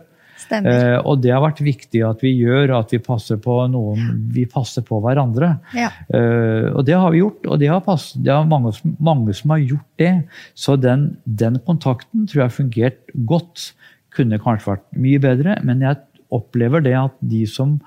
Eh, 0.47 0.97
og 1.01 1.19
det 1.23 1.33
har 1.33 1.41
vært 1.43 1.59
viktig 1.65 2.01
at 2.07 2.21
vi 2.23 2.31
gjør, 2.37 2.71
at 2.77 2.93
vi 2.93 3.01
passer 3.03 3.39
på 3.41 3.57
noen, 3.71 4.13
vi 4.33 4.45
passer 4.49 4.85
på 4.85 5.01
hverandre. 5.03 5.55
Ja. 5.75 5.89
Eh, 6.07 6.69
og 6.71 6.85
det 6.87 6.95
har 6.95 7.11
vi 7.13 7.21
gjort, 7.23 7.49
og 7.49 7.59
det 7.61 7.71
har, 7.71 7.81
pass, 7.83 8.11
det 8.15 8.31
har 8.31 8.47
mange, 8.47 8.71
mange 9.03 9.35
som 9.37 9.55
har 9.55 9.63
gjort 9.65 9.89
det. 9.99 10.13
Så 10.57 10.77
den, 10.79 11.09
den 11.25 11.59
kontakten 11.67 12.27
tror 12.29 12.43
jeg 12.43 12.47
har 12.47 12.57
fungert 12.61 13.17
godt. 13.27 13.71
Kunne 14.15 14.39
kanskje 14.41 14.71
vært 14.71 14.87
mye 14.97 15.21
bedre, 15.21 15.59
men 15.67 15.83
jeg 15.83 15.99
opplever 16.33 16.81
det 16.85 16.95
at 16.97 17.19
de 17.21 17.43
som 17.49 17.77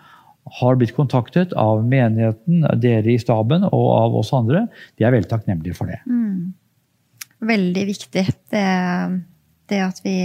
har 0.59 0.79
blitt 0.81 0.95
kontaktet 0.97 1.53
av 1.59 1.85
menigheten, 1.87 2.65
dere 2.83 3.13
i 3.13 3.21
staben 3.23 3.67
og 3.69 3.87
av 3.95 4.17
oss 4.21 4.33
andre, 4.37 4.67
de 4.99 5.07
er 5.07 5.15
veldig 5.15 5.31
takknemlige 5.31 5.77
for 5.79 5.91
det. 5.91 6.01
Veldig 7.41 7.85
viktig. 7.89 8.25
Det, 8.53 8.65
det 9.71 9.81
at 9.85 10.01
vi 10.05 10.17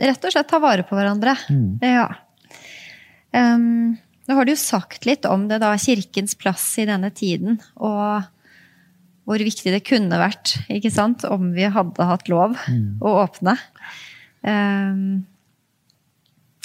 rett 0.00 0.26
og 0.26 0.34
slett 0.34 0.50
tar 0.50 0.62
vare 0.62 0.84
på 0.86 0.98
hverandre. 0.98 1.36
Ja. 1.84 2.08
Um, 3.30 3.96
nå 4.26 4.36
har 4.36 4.46
du 4.46 4.52
jo 4.52 4.60
sagt 4.60 5.06
litt 5.08 5.26
om 5.28 5.48
det, 5.50 5.60
da, 5.62 5.72
kirkens 5.78 6.36
plass 6.38 6.66
i 6.82 6.86
denne 6.88 7.12
tiden. 7.14 7.58
Og 7.78 8.26
hvor 9.28 9.42
viktig 9.46 9.72
det 9.72 9.84
kunne 9.86 10.20
vært 10.20 10.56
ikke 10.72 10.92
sant, 10.92 11.24
om 11.28 11.52
vi 11.54 11.68
hadde 11.70 12.06
hatt 12.06 12.30
lov 12.30 12.56
å 13.00 13.16
åpne. 13.24 13.56
Um, 14.42 15.26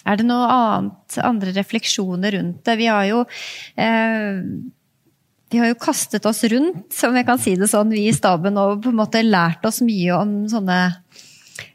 er 0.05 0.19
det 0.19 0.27
noe 0.27 0.47
annet, 0.53 1.19
andre 1.25 1.53
refleksjoner 1.55 2.38
rundt 2.38 2.63
det? 2.67 2.77
Vi 2.81 2.89
har 2.91 3.05
jo 3.09 3.24
eh, 3.81 4.41
vi 5.55 5.62
har 5.62 5.69
jo 5.69 5.77
kastet 5.79 6.25
oss 6.27 6.43
rundt, 6.51 6.97
om 7.07 7.15
jeg 7.15 7.27
kan 7.27 7.39
si 7.41 7.55
det 7.59 7.69
sånn, 7.71 7.93
vi 7.93 8.07
i 8.09 8.15
staben, 8.15 8.57
og 8.59 8.81
på 8.83 8.91
en 8.91 9.00
måte 9.00 9.21
lært 9.24 9.65
oss 9.67 9.79
mye 9.85 10.17
om 10.17 10.33
sånne 10.51 10.79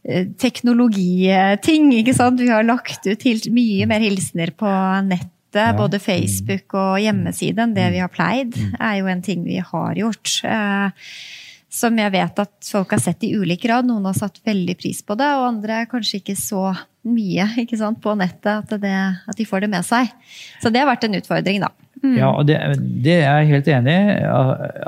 eh, 0.05 0.27
teknologiting. 0.41 1.91
ikke 2.01 2.17
sant? 2.17 2.43
Vi 2.43 2.51
har 2.51 2.67
lagt 2.67 3.07
ut 3.07 3.27
mye 3.55 3.89
mer 3.89 4.05
hilsener 4.05 4.53
på 4.53 4.71
nettet, 5.07 5.29
både 5.79 5.99
Facebook 6.03 6.77
og 6.79 7.01
hjemmeside, 7.03 7.63
enn 7.63 7.75
det 7.75 7.89
vi 7.95 8.03
har 8.03 8.13
pleid. 8.13 8.59
er 8.79 9.01
jo 9.01 9.11
en 9.11 9.23
ting 9.25 9.47
vi 9.47 9.63
har 9.63 9.99
gjort. 9.99 10.35
Eh, 10.45 11.09
som 11.71 11.99
jeg 11.99 12.11
vet 12.11 12.43
at 12.43 12.55
folk 12.67 12.93
har 12.97 13.01
sett 13.03 13.23
i 13.25 13.33
ulik 13.39 13.63
grad. 13.63 13.87
Noen 13.87 14.09
har 14.11 14.17
satt 14.19 14.43
veldig 14.47 14.75
pris 14.79 15.05
på 15.07 15.15
det, 15.19 15.31
og 15.39 15.47
andre 15.53 15.85
kanskje 15.91 16.19
ikke 16.19 16.37
så 16.39 16.73
mye 17.09 17.47
ikke 17.63 17.79
sant, 17.81 18.01
på 18.03 18.15
nettet 18.19 18.51
at, 18.53 18.75
det, 18.83 18.97
at 19.31 19.39
de 19.39 19.47
får 19.49 19.65
det 19.65 19.71
med 19.73 19.87
seg. 19.87 20.11
Så 20.63 20.73
det 20.73 20.83
har 20.83 20.91
vært 20.91 21.07
en 21.07 21.17
utfordring, 21.21 21.63
da. 21.65 21.73
Ja, 22.01 22.31
og 22.33 22.47
det, 22.49 22.57
det 23.05 23.19
er 23.21 23.43
jeg 23.43 23.51
helt 23.51 23.71
enig 23.75 23.93
i. 23.93 24.21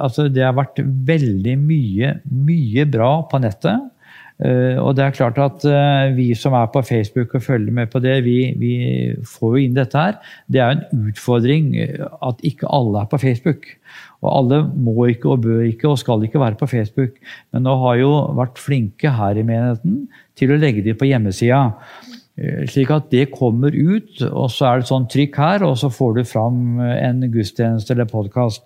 Altså, 0.01 0.29
det 0.33 0.47
har 0.47 0.55
vært 0.57 0.81
veldig 0.81 1.57
mye, 1.61 2.15
mye 2.25 2.87
bra 2.89 3.11
på 3.29 3.41
nettet. 3.43 3.92
Eh, 4.43 4.79
og 4.83 4.97
det 4.99 5.05
er 5.05 5.15
klart 5.15 5.37
at 5.39 5.65
eh, 5.69 6.13
vi 6.17 6.33
som 6.39 6.55
er 6.59 6.71
på 6.73 6.83
Facebook 6.83 7.35
og 7.37 7.45
følger 7.45 7.75
med 7.75 7.91
på 7.93 8.01
det, 8.03 8.17
vi, 8.27 8.39
vi 8.59 8.73
får 9.29 9.53
jo 9.55 9.63
inn 9.63 9.77
dette 9.77 9.99
her. 9.99 10.17
Det 10.51 10.63
er 10.63 10.73
jo 10.73 10.79
en 10.79 11.11
utfordring 11.11 11.69
eh, 11.79 12.01
at 12.27 12.43
ikke 12.47 12.71
alle 12.71 13.05
er 13.05 13.11
på 13.13 13.21
Facebook. 13.23 13.69
Og 14.23 14.31
alle 14.33 14.63
må 14.75 15.07
ikke 15.11 15.31
og 15.35 15.45
bør 15.47 15.63
ikke 15.67 15.93
og 15.93 16.01
skal 16.01 16.25
ikke 16.27 16.43
være 16.43 16.59
på 16.59 16.71
Facebook. 16.71 17.21
Men 17.55 17.67
nå 17.69 17.77
har 17.85 18.01
jo 18.01 18.11
vært 18.39 18.59
flinke 18.63 19.13
her 19.15 19.39
i 19.39 19.47
menigheten 19.47 20.03
til 20.39 20.55
å 20.55 20.59
legge 20.63 20.85
det 20.87 20.97
på 20.99 21.11
hjemmesida. 21.11 21.69
Slik 22.71 22.89
at 22.95 23.11
det 23.13 23.27
kommer 23.35 23.75
ut, 23.75 24.23
og 24.31 24.47
så 24.51 24.71
er 24.71 24.81
det 24.81 24.89
sånn 24.89 25.05
trykk 25.11 25.37
her, 25.37 25.65
og 25.67 25.75
så 25.79 25.91
får 25.93 26.15
du 26.17 26.23
fram 26.25 26.79
en 26.81 27.21
gudstjeneste 27.35 27.93
eller 27.93 28.09
podkast. 28.09 28.65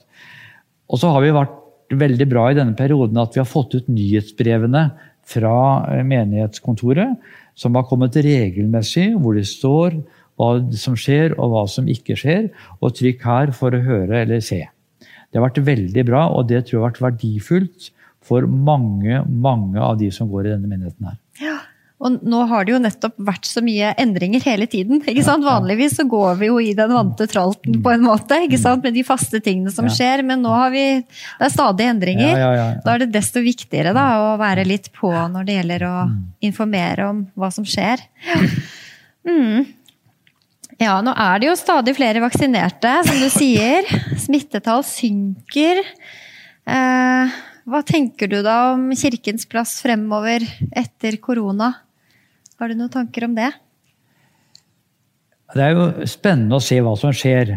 Og 0.86 1.00
så 1.02 1.10
har 1.10 1.24
vi 1.24 1.34
vært 1.34 1.56
veldig 2.04 2.28
bra 2.30 2.46
i 2.50 2.56
denne 2.58 2.76
perioden 2.78 3.18
at 3.20 3.34
vi 3.34 3.42
har 3.42 3.48
fått 3.48 3.74
ut 3.74 3.90
nyhetsbrevene 3.90 4.84
fra 5.26 5.56
eh, 5.92 6.04
menighetskontoret, 6.06 7.18
som 7.56 7.76
har 7.78 7.86
kommet 7.88 8.16
regelmessig, 8.20 9.10
hvor 9.20 9.36
det 9.38 9.46
står 9.48 9.98
hva 10.36 10.50
som 10.76 10.96
skjer 10.98 11.34
og 11.38 11.52
hva 11.52 11.66
som 11.70 11.86
ikke 11.88 12.16
skjer, 12.20 12.50
og 12.80 12.96
trykk 12.98 13.22
her 13.24 13.52
for 13.56 13.74
å 13.74 13.84
høre 13.84 14.22
eller 14.24 14.42
se. 14.44 14.62
Det 15.00 15.40
har 15.40 15.46
vært 15.48 15.64
veldig 15.66 16.04
bra, 16.08 16.26
og 16.32 16.50
det 16.50 16.66
tror 16.66 16.76
jeg 16.76 16.82
har 16.82 16.90
vært 16.90 17.04
verdifullt 17.06 17.88
for 18.26 18.46
mange, 18.50 19.22
mange 19.26 19.80
av 19.82 19.96
de 20.00 20.10
som 20.14 20.28
går 20.30 20.46
i 20.48 20.52
denne 20.54 20.70
menigheten 20.70 21.08
her. 21.08 21.18
Ja. 21.42 21.56
Og 21.96 22.18
nå 22.28 22.42
har 22.50 22.66
det 22.66 22.74
jo 22.74 22.80
nettopp 22.84 23.14
vært 23.24 23.46
så 23.48 23.62
mye 23.64 23.94
endringer 23.96 24.42
hele 24.44 24.66
tiden. 24.68 25.00
ikke 25.00 25.24
sant? 25.24 25.46
Vanligvis 25.46 25.94
så 25.96 26.04
går 26.08 26.34
vi 26.42 26.50
jo 26.50 26.58
i 26.60 26.74
den 26.76 26.92
vante 26.92 27.24
tralten 27.30 27.78
på 27.82 27.92
en 27.94 28.04
måte, 28.04 28.36
ikke 28.44 28.60
sant? 28.60 28.84
med 28.84 28.92
de 28.98 29.04
faste 29.06 29.40
tingene 29.40 29.72
som 29.72 29.88
skjer, 29.88 30.20
men 30.26 30.44
nå 30.44 30.52
har 30.52 30.74
vi 30.74 30.84
Det 31.00 31.46
er 31.48 31.54
stadig 31.54 31.88
endringer. 31.88 32.34
Ja, 32.34 32.42
ja, 32.42 32.50
ja, 32.52 32.66
ja. 32.74 32.82
Da 32.84 32.92
er 32.92 33.04
det 33.04 33.14
desto 33.14 33.40
viktigere 33.40 33.94
da, 33.96 34.04
å 34.20 34.36
være 34.40 34.66
litt 34.68 34.90
på 34.92 35.08
når 35.08 35.48
det 35.48 35.56
gjelder 35.56 35.86
å 35.88 35.94
informere 36.44 37.08
om 37.08 37.24
hva 37.34 37.50
som 37.54 37.64
skjer. 37.64 38.04
Mm. 39.26 39.64
Ja, 40.78 41.00
nå 41.02 41.10
er 41.16 41.40
det 41.40 41.48
jo 41.48 41.56
stadig 41.58 41.96
flere 41.96 42.20
vaksinerte, 42.22 42.92
som 43.08 43.16
du 43.18 43.26
sier. 43.32 43.88
Smittetall 44.20 44.84
synker. 44.86 45.80
Eh, 46.68 47.36
hva 47.66 47.80
tenker 47.82 48.30
du 48.30 48.36
da 48.44 48.74
om 48.74 48.84
kirkens 48.94 49.48
plass 49.48 49.78
fremover 49.82 50.44
etter 50.76 51.16
korona? 51.22 51.72
Har 52.56 52.72
du 52.72 52.78
noen 52.78 52.92
tanker 52.92 53.26
om 53.26 53.34
det? 53.36 53.50
Det 55.54 55.62
er 55.62 55.76
jo 55.76 56.06
spennende 56.10 56.58
å 56.58 56.64
se 56.64 56.78
hva 56.82 56.96
som 56.98 57.12
skjer 57.14 57.52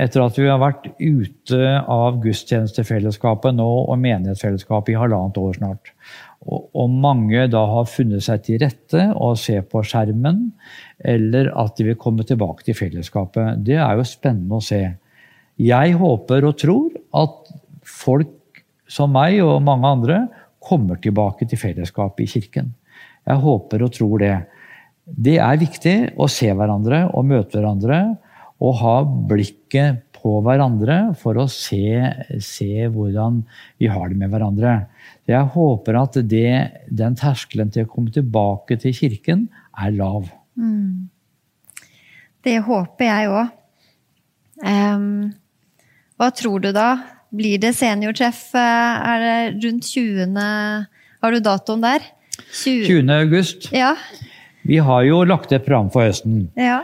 etter 0.00 0.22
at 0.24 0.38
vi 0.38 0.46
har 0.48 0.60
vært 0.62 0.86
ute 0.96 1.58
av 1.92 2.16
gudstjenestefellesskapet 2.22 3.56
nå 3.58 3.66
og 3.82 3.98
menighetsfellesskapet 4.00 4.94
i 4.94 4.98
halvannet 4.98 5.40
år 5.42 5.58
snart. 5.58 5.90
Og, 6.44 6.70
og 6.72 6.94
mange 7.04 7.44
da 7.52 7.62
har 7.68 7.90
funnet 7.90 8.24
seg 8.24 8.46
til 8.46 8.62
rette 8.62 9.04
og 9.12 9.36
ser 9.40 9.66
på 9.68 9.82
skjermen, 9.84 10.46
eller 11.04 11.50
at 11.60 11.76
de 11.76 11.90
vil 11.90 12.00
komme 12.00 12.24
tilbake 12.26 12.64
til 12.66 12.78
fellesskapet. 12.78 13.60
Det 13.66 13.76
er 13.76 14.00
jo 14.00 14.06
spennende 14.08 14.60
å 14.60 14.64
se. 14.64 14.80
Jeg 15.60 15.98
håper 16.00 16.48
og 16.48 16.56
tror 16.62 16.96
at 17.20 17.52
folk 17.84 18.64
som 18.90 19.12
meg 19.14 19.42
og 19.44 19.60
mange 19.64 19.92
andre 19.98 20.22
kommer 20.64 20.96
tilbake 21.02 21.46
til 21.50 21.60
fellesskapet 21.60 22.24
i 22.24 22.32
kirken. 22.38 22.72
Jeg 23.24 23.40
håper 23.44 23.84
og 23.86 23.92
tror 23.94 24.20
det. 24.22 24.34
Det 25.04 25.36
er 25.42 25.60
viktig 25.60 25.96
å 26.20 26.28
se 26.32 26.48
hverandre 26.52 27.06
og 27.12 27.26
møte 27.28 27.58
hverandre 27.58 28.00
og 28.64 28.76
ha 28.80 28.96
blikket 29.28 30.04
på 30.24 30.38
hverandre 30.44 31.12
for 31.20 31.36
å 31.36 31.44
se, 31.52 32.00
se 32.40 32.86
hvordan 32.88 33.42
vi 33.82 33.90
har 33.92 34.08
det 34.08 34.16
med 34.20 34.32
hverandre. 34.32 34.86
Jeg 35.28 35.52
håper 35.52 35.98
at 36.00 36.16
det, 36.30 36.54
den 36.88 37.18
terskelen 37.20 37.72
til 37.74 37.84
å 37.84 37.90
komme 37.90 38.14
tilbake 38.14 38.78
til 38.80 38.96
kirken 38.96 39.46
er 39.76 39.92
lav. 39.98 40.30
Det 42.44 42.56
håper 42.64 43.10
jeg 43.10 43.28
òg. 43.32 43.52
hva 46.16 46.30
tror 46.40 46.64
du 46.64 46.70
da? 46.72 46.88
Blir 47.34 47.58
det 47.58 47.74
seniortreff? 47.74 48.54
eh, 48.54 48.60
Er 49.10 49.18
det 49.20 49.64
rundt 49.64 49.84
20. 49.90 50.86
Har 51.20 51.32
du 51.32 51.40
datoen 51.40 51.82
der? 51.82 52.00
20. 52.40 52.86
20. 52.86 53.14
august. 53.20 53.70
Ja. 53.74 53.94
Vi 54.64 54.80
har 54.80 55.04
jo 55.04 55.22
lagt 55.28 55.52
et 55.52 55.64
program 55.66 55.90
for 55.92 56.08
høsten. 56.08 56.48
ja. 56.56 56.82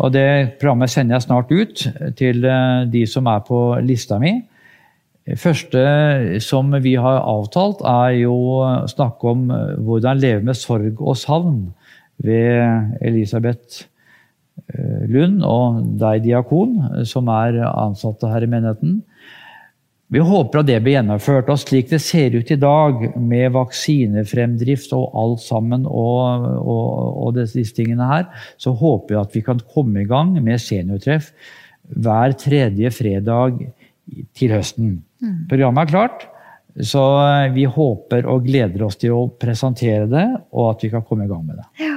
Og 0.00 0.12
det 0.14 0.56
programmet 0.60 0.90
sender 0.90 1.18
jeg 1.18 1.26
snart 1.26 1.52
ut 1.52 1.84
til 2.16 2.46
eh, 2.48 2.84
de 2.88 3.04
som 3.08 3.28
er 3.28 3.42
på 3.44 3.60
lista 3.84 4.18
mi. 4.22 4.38
første 5.38 6.40
som 6.40 6.72
vi 6.82 6.94
har 6.94 7.20
avtalt, 7.20 7.84
er 7.84 8.16
jo 8.22 8.32
å 8.32 8.88
snakke 8.88 9.28
om 9.34 9.50
eh, 9.50 9.76
hvordan 9.78 10.18
leve 10.18 10.42
med 10.48 10.56
sorg 10.56 11.00
og 11.00 11.16
savn 11.16 11.74
ved 12.24 12.96
Elisabeth 13.04 13.84
eh, 14.72 15.04
Lund 15.12 15.44
og 15.44 15.84
deg, 16.00 16.24
diakon, 16.24 17.04
som 17.04 17.28
er 17.28 17.60
ansatte 17.68 18.32
her 18.32 18.42
i 18.42 18.50
menigheten. 18.50 19.02
Vi 20.12 20.20
håper 20.20 20.60
at 20.60 20.68
det 20.68 20.78
blir 20.84 20.98
gjennomført. 20.98 21.48
Og 21.52 21.60
slik 21.62 21.88
det 21.92 22.02
ser 22.04 22.36
ut 22.36 22.50
i 22.52 22.58
dag, 22.60 23.06
med 23.16 23.54
vaksinefremdrift 23.54 24.92
og 24.96 25.16
alt 25.22 25.44
sammen, 25.44 25.86
og, 25.88 26.48
og, 26.60 26.90
og 27.26 27.38
disse 27.38 27.76
tingene 27.76 28.08
her, 28.10 28.26
så 28.60 28.74
håper 28.76 29.14
vi 29.14 29.22
at 29.22 29.38
vi 29.38 29.44
kan 29.46 29.62
komme 29.72 30.04
i 30.04 30.08
gang 30.08 30.34
med 30.40 30.60
seniortreff 30.60 31.32
hver 31.92 32.36
tredje 32.38 32.92
fredag 32.94 33.64
til 34.36 34.52
høsten. 34.52 35.00
Programmet 35.50 35.86
er 35.86 35.92
klart, 35.92 36.28
så 36.80 37.02
vi 37.52 37.66
håper 37.68 38.28
og 38.30 38.46
gleder 38.46 38.86
oss 38.86 39.00
til 39.00 39.16
å 39.16 39.26
presentere 39.40 40.06
det, 40.10 40.28
og 40.52 40.74
at 40.74 40.86
vi 40.86 40.92
kan 40.92 41.04
komme 41.08 41.26
i 41.26 41.30
gang 41.30 41.44
med 41.46 41.60
det. 41.60 41.90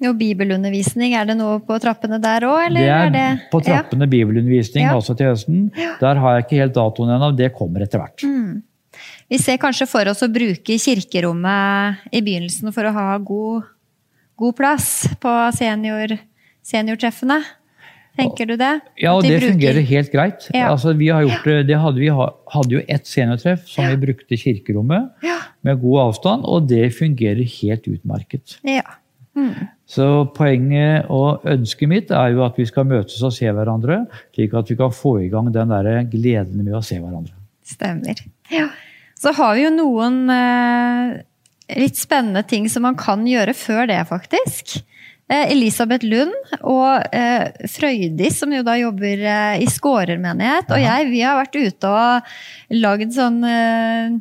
Og 0.00 0.14
bibelundervisning, 0.18 1.14
er 1.18 1.24
det 1.26 1.34
noe 1.36 1.58
på 1.66 1.74
trappene 1.82 2.20
der 2.22 2.44
òg, 2.46 2.68
Det 2.72 2.84
er 2.86 3.06
er 3.08 3.10
det 3.10 3.50
på 3.50 3.58
trappene 3.66 4.06
bibelundervisning 4.08 4.84
Ja. 4.86 4.94
også 4.94 5.16
til 5.16 5.26
høsten. 5.26 5.72
Der 6.00 6.14
har 6.14 6.36
jeg 6.36 6.44
ikke 6.46 6.60
helt 6.62 6.74
datoen 6.74 7.10
ennå, 7.16 7.36
det 7.36 7.52
kommer 7.56 7.82
etter 7.82 7.98
hvert. 7.98 8.22
Mm. 8.22 8.62
Vi 9.28 9.38
ser 9.38 9.58
kanskje 9.58 9.88
for 9.88 10.06
oss 10.08 10.22
å 10.22 10.28
bruke 10.32 10.78
kirkerommet 10.78 11.98
i 12.12 12.20
begynnelsen 12.20 12.72
for 12.72 12.84
å 12.84 12.92
ha 12.92 13.18
god, 13.18 13.64
god 14.38 14.54
plass 14.56 15.08
på 15.20 15.52
senior, 15.52 16.16
seniortreffene. 16.64 17.42
Tenker 18.18 18.46
du 18.46 18.56
det? 18.56 18.80
Ja, 18.98 19.16
At 19.16 19.22
det 19.24 19.40
bruker- 19.40 19.52
fungerer 19.52 19.82
helt 19.86 20.12
greit. 20.12 20.48
Ja. 20.54 20.70
Altså, 20.72 20.96
vi 20.96 21.06
har 21.08 21.22
gjort, 21.22 21.44
det- 21.44 21.66
det 21.68 21.76
hadde, 21.78 21.98
vi 21.98 22.08
ha- 22.08 22.32
hadde 22.52 22.70
jo 22.70 22.82
ett 22.88 23.04
seniortreff 23.06 23.66
som 23.68 23.84
vi 23.86 23.96
brukte 24.06 24.34
kirkerommet 24.36 25.10
Ja. 25.22 25.38
med 25.62 25.80
god 25.80 25.98
avstand, 26.14 26.44
og 26.44 26.66
det 26.68 26.92
fungerer 26.94 27.44
helt 27.62 27.82
utmerket. 27.86 28.58
Ja. 28.64 28.82
Så 29.88 30.06
poenget 30.36 31.08
og 31.14 31.46
ønsket 31.48 31.90
mitt 31.90 32.10
er 32.12 32.34
jo 32.34 32.44
at 32.44 32.58
vi 32.60 32.66
skal 32.68 32.88
møtes 32.88 33.22
og 33.24 33.32
se 33.34 33.48
hverandre, 33.48 34.02
slik 34.36 34.56
at 34.58 34.68
vi 34.68 34.76
kan 34.78 34.92
få 34.94 35.14
i 35.24 35.30
gang 35.32 35.48
den 35.54 35.72
der 35.72 36.04
gleden 36.10 36.60
med 36.64 36.76
å 36.76 36.84
se 36.84 37.00
hverandre. 37.00 37.34
Stemmer. 37.68 38.20
Ja. 38.52 38.68
Så 39.18 39.32
har 39.34 39.56
vi 39.56 39.64
jo 39.64 39.72
noen 39.74 40.20
eh, 40.30 41.16
litt 41.80 41.98
spennende 41.98 42.44
ting 42.48 42.68
som 42.70 42.86
man 42.86 42.98
kan 43.00 43.26
gjøre 43.28 43.56
før 43.56 43.88
det, 43.90 43.98
faktisk. 44.08 44.78
Eh, 45.28 45.50
Elisabeth 45.52 46.06
Lund 46.08 46.32
og 46.62 47.02
eh, 47.12 47.50
Frøydis, 47.68 48.38
som 48.40 48.54
jo 48.54 48.62
da 48.64 48.78
jobber 48.80 49.24
eh, 49.24 49.64
i 49.64 49.68
Skårer 49.68 50.20
menighet, 50.22 50.70
og 50.72 50.80
jeg, 50.80 51.10
vi 51.10 51.24
har 51.26 51.36
vært 51.40 51.58
ute 51.58 51.90
og 51.92 52.78
lagd 52.78 53.12
sånn 53.16 53.42
eh, 53.44 54.16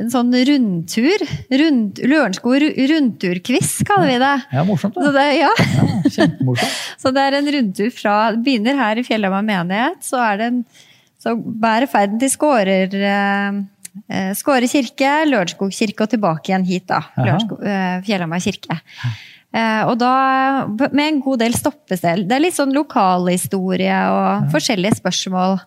en 0.00 0.10
sånn 0.10 0.32
rundtur. 0.48 1.22
Rund, 1.54 2.00
Lørenskog 2.02 2.64
rundturquiz, 2.90 3.76
kaller 3.86 4.10
vi 4.10 4.16
det. 4.22 4.32
Ja, 4.56 4.64
morsomt 4.66 4.96
Så 4.98 5.04
det. 5.06 5.12
det, 5.20 5.26
ja. 5.38 5.52
Ja, 5.76 5.84
kjempemorsomt. 6.16 6.80
Så 7.04 7.12
det 7.14 7.26
er 7.28 7.36
en 7.38 7.50
rundtur 7.54 7.92
fra 7.94 8.14
Begynner 8.34 8.78
her 8.80 8.98
i 8.98 9.04
Fjellhamar 9.06 9.44
menighet, 9.46 10.02
så 10.06 10.18
er 10.24 10.40
det 10.40 10.50
en 10.50 10.64
Så 11.24 11.36
bærer 11.38 11.86
ferden 11.88 12.18
til 12.20 12.32
Skårer 12.32 12.96
eh, 12.98 13.60
eh, 14.10 14.32
Skåre 14.36 14.68
kirke, 14.68 15.12
Lørenskog 15.30 15.70
kirke 15.72 16.04
og 16.04 16.10
tilbake 16.12 16.50
igjen 16.50 16.66
hit, 16.68 16.88
da. 16.90 17.04
Eh, 17.22 18.02
Fjellhamar 18.04 18.42
kirke. 18.42 18.80
Eh, 19.54 19.82
og 19.86 19.94
da 20.02 20.66
med 20.90 21.04
en 21.06 21.20
god 21.22 21.44
del 21.44 21.54
stoppestell. 21.54 22.26
Det 22.26 22.34
er 22.34 22.42
litt 22.42 22.58
sånn 22.58 22.74
lokalhistorie 22.74 24.00
og 24.10 24.50
forskjellige 24.52 24.98
spørsmål 24.98 25.60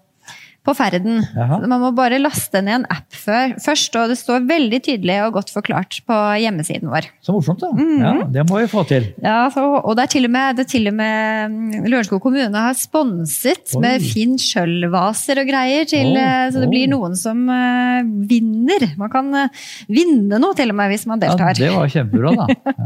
på 0.67 0.75
ferden. 0.75 1.21
Aha. 1.39 1.59
Man 1.63 1.81
må 1.81 1.91
bare 1.95 2.19
laste 2.19 2.61
ned 2.63 2.81
en 2.81 2.87
app 2.91 3.15
før, 3.15 3.55
først, 3.63 3.95
og 3.99 4.11
det 4.11 4.17
står 4.19 4.47
veldig 4.49 4.79
tydelig 4.83 5.17
og 5.25 5.37
godt 5.37 5.53
forklart 5.55 6.01
på 6.07 6.17
hjemmesiden 6.43 6.91
vår. 6.91 7.07
Så 7.23 7.35
morsomt, 7.35 7.63
da. 7.63 7.71
Mhm. 7.71 8.03
Ja, 8.03 8.13
det 8.35 8.45
må 8.49 8.59
vi 8.61 8.69
få 8.71 8.83
til. 8.89 9.09
Ja, 9.23 9.39
så, 9.53 9.63
og 9.79 9.97
det 9.97 10.07
er 10.07 10.13
til 10.17 10.27
og 10.27 10.33
med, 10.35 10.59
det 10.59 10.67
til 10.71 10.91
og 10.91 10.97
med 10.97 11.55
mm, 11.55 11.87
Lørenskog 11.87 12.21
kommune 12.23 12.65
har 12.67 12.75
sponset 12.77 13.75
Oi. 13.77 13.83
med 13.85 14.03
Finn 14.03 14.35
Schjøll-vaser 14.41 15.43
og 15.43 15.49
greier. 15.49 15.87
Til, 15.87 16.11
eh, 16.19 16.49
så 16.51 16.59
det 16.59 16.67
oh. 16.67 16.73
blir 16.73 16.91
noen 16.91 17.15
som 17.19 17.45
uh, 17.47 18.03
vinner. 18.27 18.89
Man 18.99 19.11
kan 19.13 19.31
uh, 19.31 19.65
vinne 19.91 20.41
noe 20.41 20.57
til 20.57 20.73
og 20.73 20.79
med 20.79 20.91
hvis 20.93 21.07
man 21.09 21.23
deltar. 21.23 21.55
Ja, 21.55 21.71
det 21.71 21.73
var 21.77 21.91
kjempebra, 21.95 22.35
da. 22.43 22.47
Ja. 22.77 22.85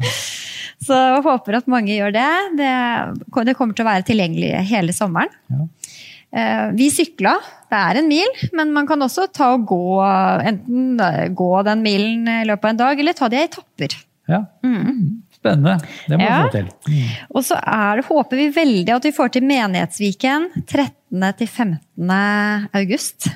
Så 0.81 0.97
håper 1.21 1.59
at 1.59 1.67
mange 1.69 1.93
gjør 1.93 2.13
det. 2.15 2.29
det. 2.57 2.71
Det 3.45 3.53
kommer 3.57 3.77
til 3.77 3.85
å 3.85 3.89
være 3.91 4.05
tilgjengelig 4.07 4.49
hele 4.71 4.95
sommeren. 4.95 5.29
Ja. 5.51 5.67
Eh, 6.33 6.71
Vi 6.77 6.89
sykla. 6.89 7.33
Det 7.71 7.77
er 7.79 7.97
en 7.99 8.07
mil, 8.07 8.27
men 8.53 8.71
man 8.75 8.87
kan 8.87 8.99
også 9.03 9.25
ta 9.33 9.53
og 9.55 9.65
gå 9.67 9.81
enten 10.47 11.35
gå 11.35 11.49
den 11.67 11.81
milen 11.83 12.27
i 12.27 12.45
løpet 12.47 12.63
av 12.65 12.69
en 12.73 12.77
dag, 12.77 12.99
eller 12.99 13.13
ta 13.17 13.27
det 13.31 13.39
i 13.41 13.47
etapper. 13.49 13.95
Ja. 14.31 14.41
Spennende. 15.35 15.77
Det 16.07 16.17
må 16.17 16.23
vi 16.23 16.29
Ja. 16.29 16.43
få 16.45 16.51
til. 16.51 16.67
Mm. 16.87 17.09
Og 17.35 17.43
så 17.43 17.57
er 17.59 17.95
det, 17.97 18.05
håper 18.05 18.37
vi 18.37 18.49
veldig 18.55 18.95
at 18.95 19.03
vi 19.03 19.11
får 19.11 19.31
til 19.33 19.43
Menighetsviken 19.43 20.49
13. 20.67 21.33
til 21.37 21.47
15. 21.47 22.69
august. 22.73 23.27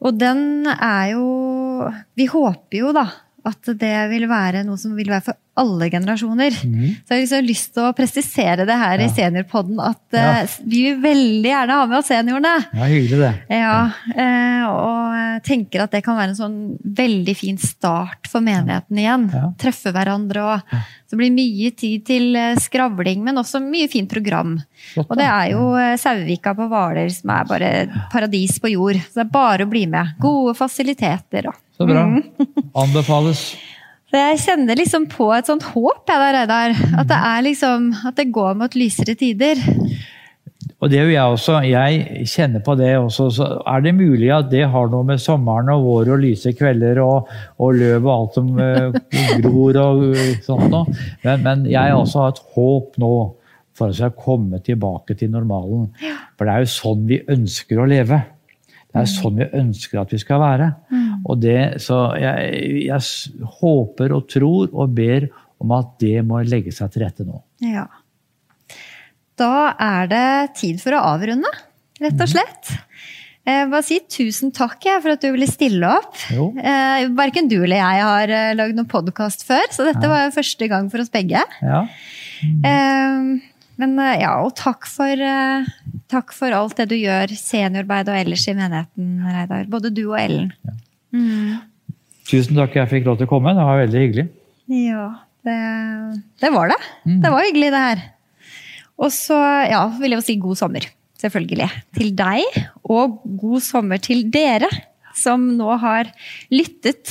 Og 0.00 0.16
den 0.18 0.66
er 0.66 1.10
jo 1.12 1.92
Vi 2.16 2.26
håper 2.26 2.78
jo 2.78 2.92
da 2.92 3.06
at 3.44 3.62
det 3.78 4.10
vil 4.10 4.26
være 4.28 4.64
noe 4.64 4.76
som 4.76 4.94
vil 4.96 5.08
være 5.08 5.22
for 5.24 5.34
alle 5.60 5.90
generasjoner. 5.92 6.56
Mm. 6.64 6.86
Så 7.04 7.12
jeg 7.14 7.16
har 7.16 7.22
liksom 7.24 7.48
lyst 7.48 7.72
til 7.76 7.86
å 7.88 7.92
presisere 7.96 8.66
det 8.68 8.76
her 8.80 9.04
i 9.04 9.08
Seniorpodden 9.12 9.80
at 9.84 10.00
Ja. 10.16 10.28
uh, 10.42 10.58
vi 10.64 10.86
vil 10.90 11.00
veldig 11.04 11.50
gjerne 11.52 11.76
ha 11.80 11.86
med 11.90 11.98
oss 12.00 12.08
seniorene. 12.10 12.54
Ja, 12.72 12.88
hyggelig 12.90 13.20
det. 13.20 13.32
Ja, 13.60 13.76
uh, 14.16 14.64
og 14.70 15.44
tenker 15.46 15.84
at 15.84 15.92
det 15.94 16.02
kan 16.04 16.18
være 16.18 16.32
en 16.34 16.38
sånn 16.38 16.56
veldig 16.96 17.34
fin 17.38 17.58
start 17.60 18.28
for 18.28 18.44
menigheten 18.44 18.98
igjen. 19.00 19.28
Ja. 19.32 19.46
Treffe 19.60 19.92
hverandre 19.94 20.42
og 20.56 20.74
Så 21.10 21.16
blir 21.18 21.32
mye 21.34 21.72
tid 21.74 22.04
til 22.06 22.36
eh, 22.38 22.54
skravling, 22.62 23.24
men 23.26 23.34
også 23.40 23.58
mye 23.58 23.88
fint 23.90 24.06
program. 24.12 24.52
Flott, 24.92 25.08
Og 25.10 25.18
det 25.18 25.24
er 25.26 25.48
jo 25.56 25.64
Sauvika 25.98 26.52
på 26.54 26.68
Hvaler 26.70 27.10
som 27.10 27.32
er 27.34 27.48
bare 27.48 27.70
paradis 28.12 28.60
på 28.62 28.70
jord. 28.70 29.00
Så 29.08 29.18
det 29.18 29.24
er 29.24 29.32
bare 29.34 29.66
å 29.66 29.70
bli 29.72 29.82
med. 29.90 30.12
Gode 30.22 30.54
fasiliteter 30.54 31.48
og 31.50 31.58
Så 31.74 31.88
bra. 31.88 32.04
Mm. 32.06 32.22
Anbefales. 32.84 33.42
Jeg 34.18 34.40
kjenner 34.42 34.78
liksom 34.78 35.06
på 35.12 35.28
et 35.36 35.46
sånt 35.46 35.62
håp, 35.70 36.02
jeg 36.08 36.18
der, 36.18 36.38
Reidar. 36.40 36.72
At 36.98 37.10
det 37.10 37.18
er 37.18 37.44
liksom 37.46 37.92
At 38.08 38.16
det 38.18 38.32
går 38.34 38.56
mot 38.58 38.74
lysere 38.74 39.14
tider. 39.14 39.60
Og 40.80 40.88
det 40.88 40.96
gjør 40.96 41.10
jeg 41.12 41.34
også. 41.34 41.56
Jeg 41.68 42.28
kjenner 42.30 42.62
på 42.64 42.74
det 42.80 42.90
også. 42.96 43.26
Så 43.36 43.48
er 43.68 43.82
det 43.84 43.92
mulig 43.94 44.30
at 44.32 44.48
det 44.52 44.64
har 44.72 44.88
noe 44.88 45.04
med 45.06 45.20
sommeren 45.20 45.68
og 45.74 45.84
vår 45.84 46.14
og 46.14 46.22
lyse 46.22 46.54
kvelder 46.56 47.02
og, 47.04 47.28
og 47.60 47.76
løv 47.76 48.06
og 48.06 48.12
alt 48.14 48.38
som 48.38 48.48
eh, 48.64 48.96
gror 49.44 49.76
og 49.82 50.06
eh, 50.14 50.38
sånt 50.46 50.70
noe. 50.72 50.96
Men, 51.26 51.44
men 51.44 51.68
jeg 51.68 51.96
også 51.96 52.24
har 52.24 52.32
et 52.32 52.42
håp 52.56 52.96
nå 53.02 53.12
for 53.76 53.88
at 53.88 53.94
vi 53.94 54.00
skal 54.00 54.16
komme 54.16 54.60
tilbake 54.64 55.16
til 55.20 55.32
normalen. 55.32 55.90
For 56.36 56.48
det 56.48 56.54
er 56.54 56.64
jo 56.64 56.72
sånn 56.72 57.04
vi 57.08 57.20
ønsker 57.36 57.80
å 57.80 57.88
leve. 57.88 58.22
Det 58.90 59.02
er 59.02 59.10
sånn 59.10 59.36
vi 59.38 59.50
ønsker 59.60 60.00
at 60.00 60.16
vi 60.16 60.18
skal 60.20 60.40
være. 60.42 60.72
Og 61.24 61.40
det, 61.42 61.82
så 61.84 62.02
jeg, 62.20 62.84
jeg 62.86 63.46
håper 63.60 64.14
og 64.16 64.28
tror 64.30 64.70
og 64.72 64.94
ber 64.96 65.28
om 65.60 65.74
at 65.76 65.96
det 66.00 66.20
må 66.26 66.40
legge 66.46 66.72
seg 66.72 66.92
til 66.92 67.04
rette 67.04 67.26
nå. 67.26 67.42
Ja. 67.64 67.86
Da 69.40 69.72
er 69.80 70.08
det 70.10 70.28
tid 70.60 70.80
for 70.82 70.96
å 70.96 71.02
avrunde, 71.14 71.50
rett 72.00 72.20
og 72.20 72.32
slett. 72.32 72.72
Jeg 73.48 73.68
bare 73.72 73.84
si 73.84 73.96
tusen 74.04 74.52
takk 74.54 74.84
for 75.00 75.14
at 75.14 75.22
du 75.24 75.30
ville 75.32 75.48
stille 75.48 75.88
opp. 75.88 76.18
Jo. 76.32 76.50
Eh, 76.60 77.06
Verken 77.16 77.48
du 77.50 77.56
eller 77.62 77.80
jeg 77.80 78.02
har 78.04 78.32
eh, 78.36 78.50
lagd 78.56 78.76
noen 78.76 78.88
podkast 78.90 79.46
før, 79.48 79.64
så 79.72 79.86
dette 79.88 80.10
var 80.10 80.26
jo 80.26 80.34
første 80.36 80.68
gang 80.70 80.90
for 80.92 81.02
oss 81.02 81.12
begge. 81.12 81.40
Ja. 81.64 81.86
Mm. 82.44 83.40
Men 83.80 83.96
eh, 83.98 84.20
ja, 84.22 84.34
og 84.44 84.52
takk 84.60 84.84
for, 84.90 85.24
eh, 85.24 85.68
takk 86.12 86.34
for 86.36 86.54
alt 86.56 86.76
det 86.80 86.90
du 86.92 86.96
gjør, 86.98 87.32
seniorarbeid 87.40 88.12
og 88.12 88.20
ellers 88.20 88.46
i 88.50 88.56
menigheten, 88.56 89.10
Reidar. 89.24 89.66
Både 89.72 89.92
du 89.94 90.04
og 90.10 90.18
Ellen. 90.20 90.52
Mm. 91.14 91.58
Tusen 92.30 92.58
takk 92.60 92.76
jeg 92.78 92.90
fikk 92.92 93.08
lov 93.08 93.18
til 93.18 93.26
å 93.28 93.32
komme. 93.32 93.54
Det 93.56 93.64
var 93.66 93.80
veldig 93.82 94.02
hyggelig. 94.04 94.26
Ja, 94.70 95.06
det, 95.46 95.56
det 96.44 96.50
var 96.54 96.70
det. 96.70 96.78
Det 97.24 97.32
var 97.34 97.46
hyggelig, 97.48 97.70
det 97.74 97.82
her. 97.86 98.02
Og 99.00 99.10
så 99.14 99.38
ja, 99.70 99.80
vil 99.98 100.12
jeg 100.14 100.20
jo 100.20 100.26
si 100.28 100.36
god 100.42 100.60
sommer, 100.60 100.86
selvfølgelig. 101.22 101.70
Til 101.96 102.12
deg, 102.18 102.60
og 102.84 103.18
god 103.40 103.64
sommer 103.64 104.02
til 104.04 104.26
dere 104.30 104.68
som 105.16 105.48
nå 105.58 105.72
har 105.82 106.12
lyttet 106.54 107.10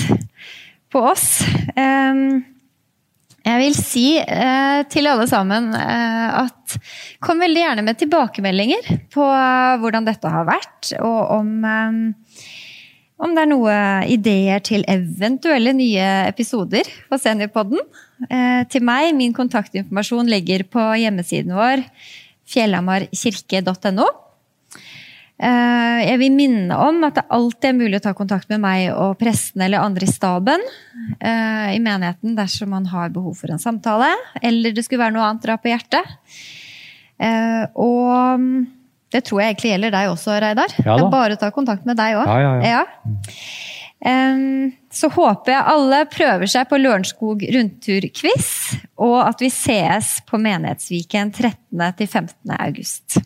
på 0.93 1.01
oss. 1.11 1.41
Em, 1.77 2.45
Jeg 3.49 3.59
vil 3.63 3.75
si 3.77 4.05
eh, 4.19 4.81
til 4.91 5.07
alle 5.09 5.25
sammen 5.29 5.71
eh, 5.73 6.39
at 6.43 6.77
kom 7.23 7.39
veldig 7.41 7.61
gjerne 7.61 7.83
med 7.87 7.97
tilbakemeldinger 7.99 8.89
på 9.13 9.25
eh, 9.25 9.75
hvordan 9.81 10.05
dette 10.07 10.31
har 10.31 10.45
vært, 10.47 10.91
og 11.01 11.19
om 11.39 11.51
eh, 11.65 11.99
om 13.19 13.35
det 13.35 13.43
er 13.43 13.51
noen 13.51 14.07
ideer 14.11 14.61
til 14.63 14.85
eventuelle 14.87 15.73
nye 15.75 16.07
episoder 16.29 16.87
på 17.09 17.19
Seniorpodden. 17.19 17.81
Eh, 18.29 18.63
til 18.71 18.85
meg, 18.87 19.11
min 19.17 19.35
kontaktinformasjon 19.35 20.31
ligger 20.31 20.63
på 20.71 20.85
hjemmesiden 21.01 21.51
vår, 21.57 21.83
fjellhamarkirke.no. 22.49 24.07
Eh, 25.39 25.99
jeg 26.03 26.19
vil 26.19 26.33
minne 26.35 26.79
om 26.83 27.03
at 27.07 27.19
det 27.19 27.27
alltid 27.35 27.69
er 27.69 27.77
mulig 27.77 27.99
å 27.99 28.05
ta 28.07 28.15
kontakt 28.15 28.49
med 28.51 28.63
meg 28.63 28.89
og 28.91 29.19
presten 29.19 29.63
eller 29.63 29.83
andre 29.83 30.07
i 30.07 30.11
staben 30.11 30.63
eh, 31.19 31.75
i 31.75 31.79
menigheten 31.79 32.35
dersom 32.39 32.71
man 32.75 32.87
har 32.91 33.11
behov 33.15 33.37
for 33.39 33.51
en 33.51 33.61
samtale, 33.61 34.13
eller 34.41 34.75
det 34.75 34.87
skulle 34.87 35.03
være 35.03 35.15
noe 35.15 35.27
annet 35.27 35.43
dere 35.43 35.59
har 35.59 35.63
på 35.63 35.73
hjertet. 35.73 36.17
Og 37.19 38.39
mm, 38.39 38.59
det 39.13 39.23
tror 39.25 39.41
jeg 39.41 39.53
egentlig 39.53 39.71
gjelder 39.73 39.95
deg 39.95 40.11
også, 40.11 40.37
Reidar. 40.43 40.75
Ja 40.85 40.95
er 40.97 41.11
bare 41.11 41.39
ta 41.39 41.49
kontakt 41.55 41.87
med 41.89 41.97
deg 41.99 42.19
òg. 42.19 42.29
Ja, 42.29 42.37
ja, 42.45 42.77
ja. 42.77 42.83
Så 44.95 45.09
håper 45.11 45.51
jeg 45.51 45.67
alle 45.73 46.03
prøver 46.09 46.47
seg 46.49 46.69
på 46.69 46.79
Lørenskog 46.79 47.43
rundturquiz, 47.55 48.51
og 49.01 49.17
at 49.25 49.41
vi 49.43 49.49
sees 49.51 50.19
på 50.29 50.39
Menighetsviken 50.39 51.33
13. 51.35 51.83
til 51.99 52.07
15. 52.07 52.55
august. 52.55 53.19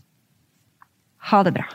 Ha 1.30 1.43
det 1.46 1.54
bra. 1.60 1.67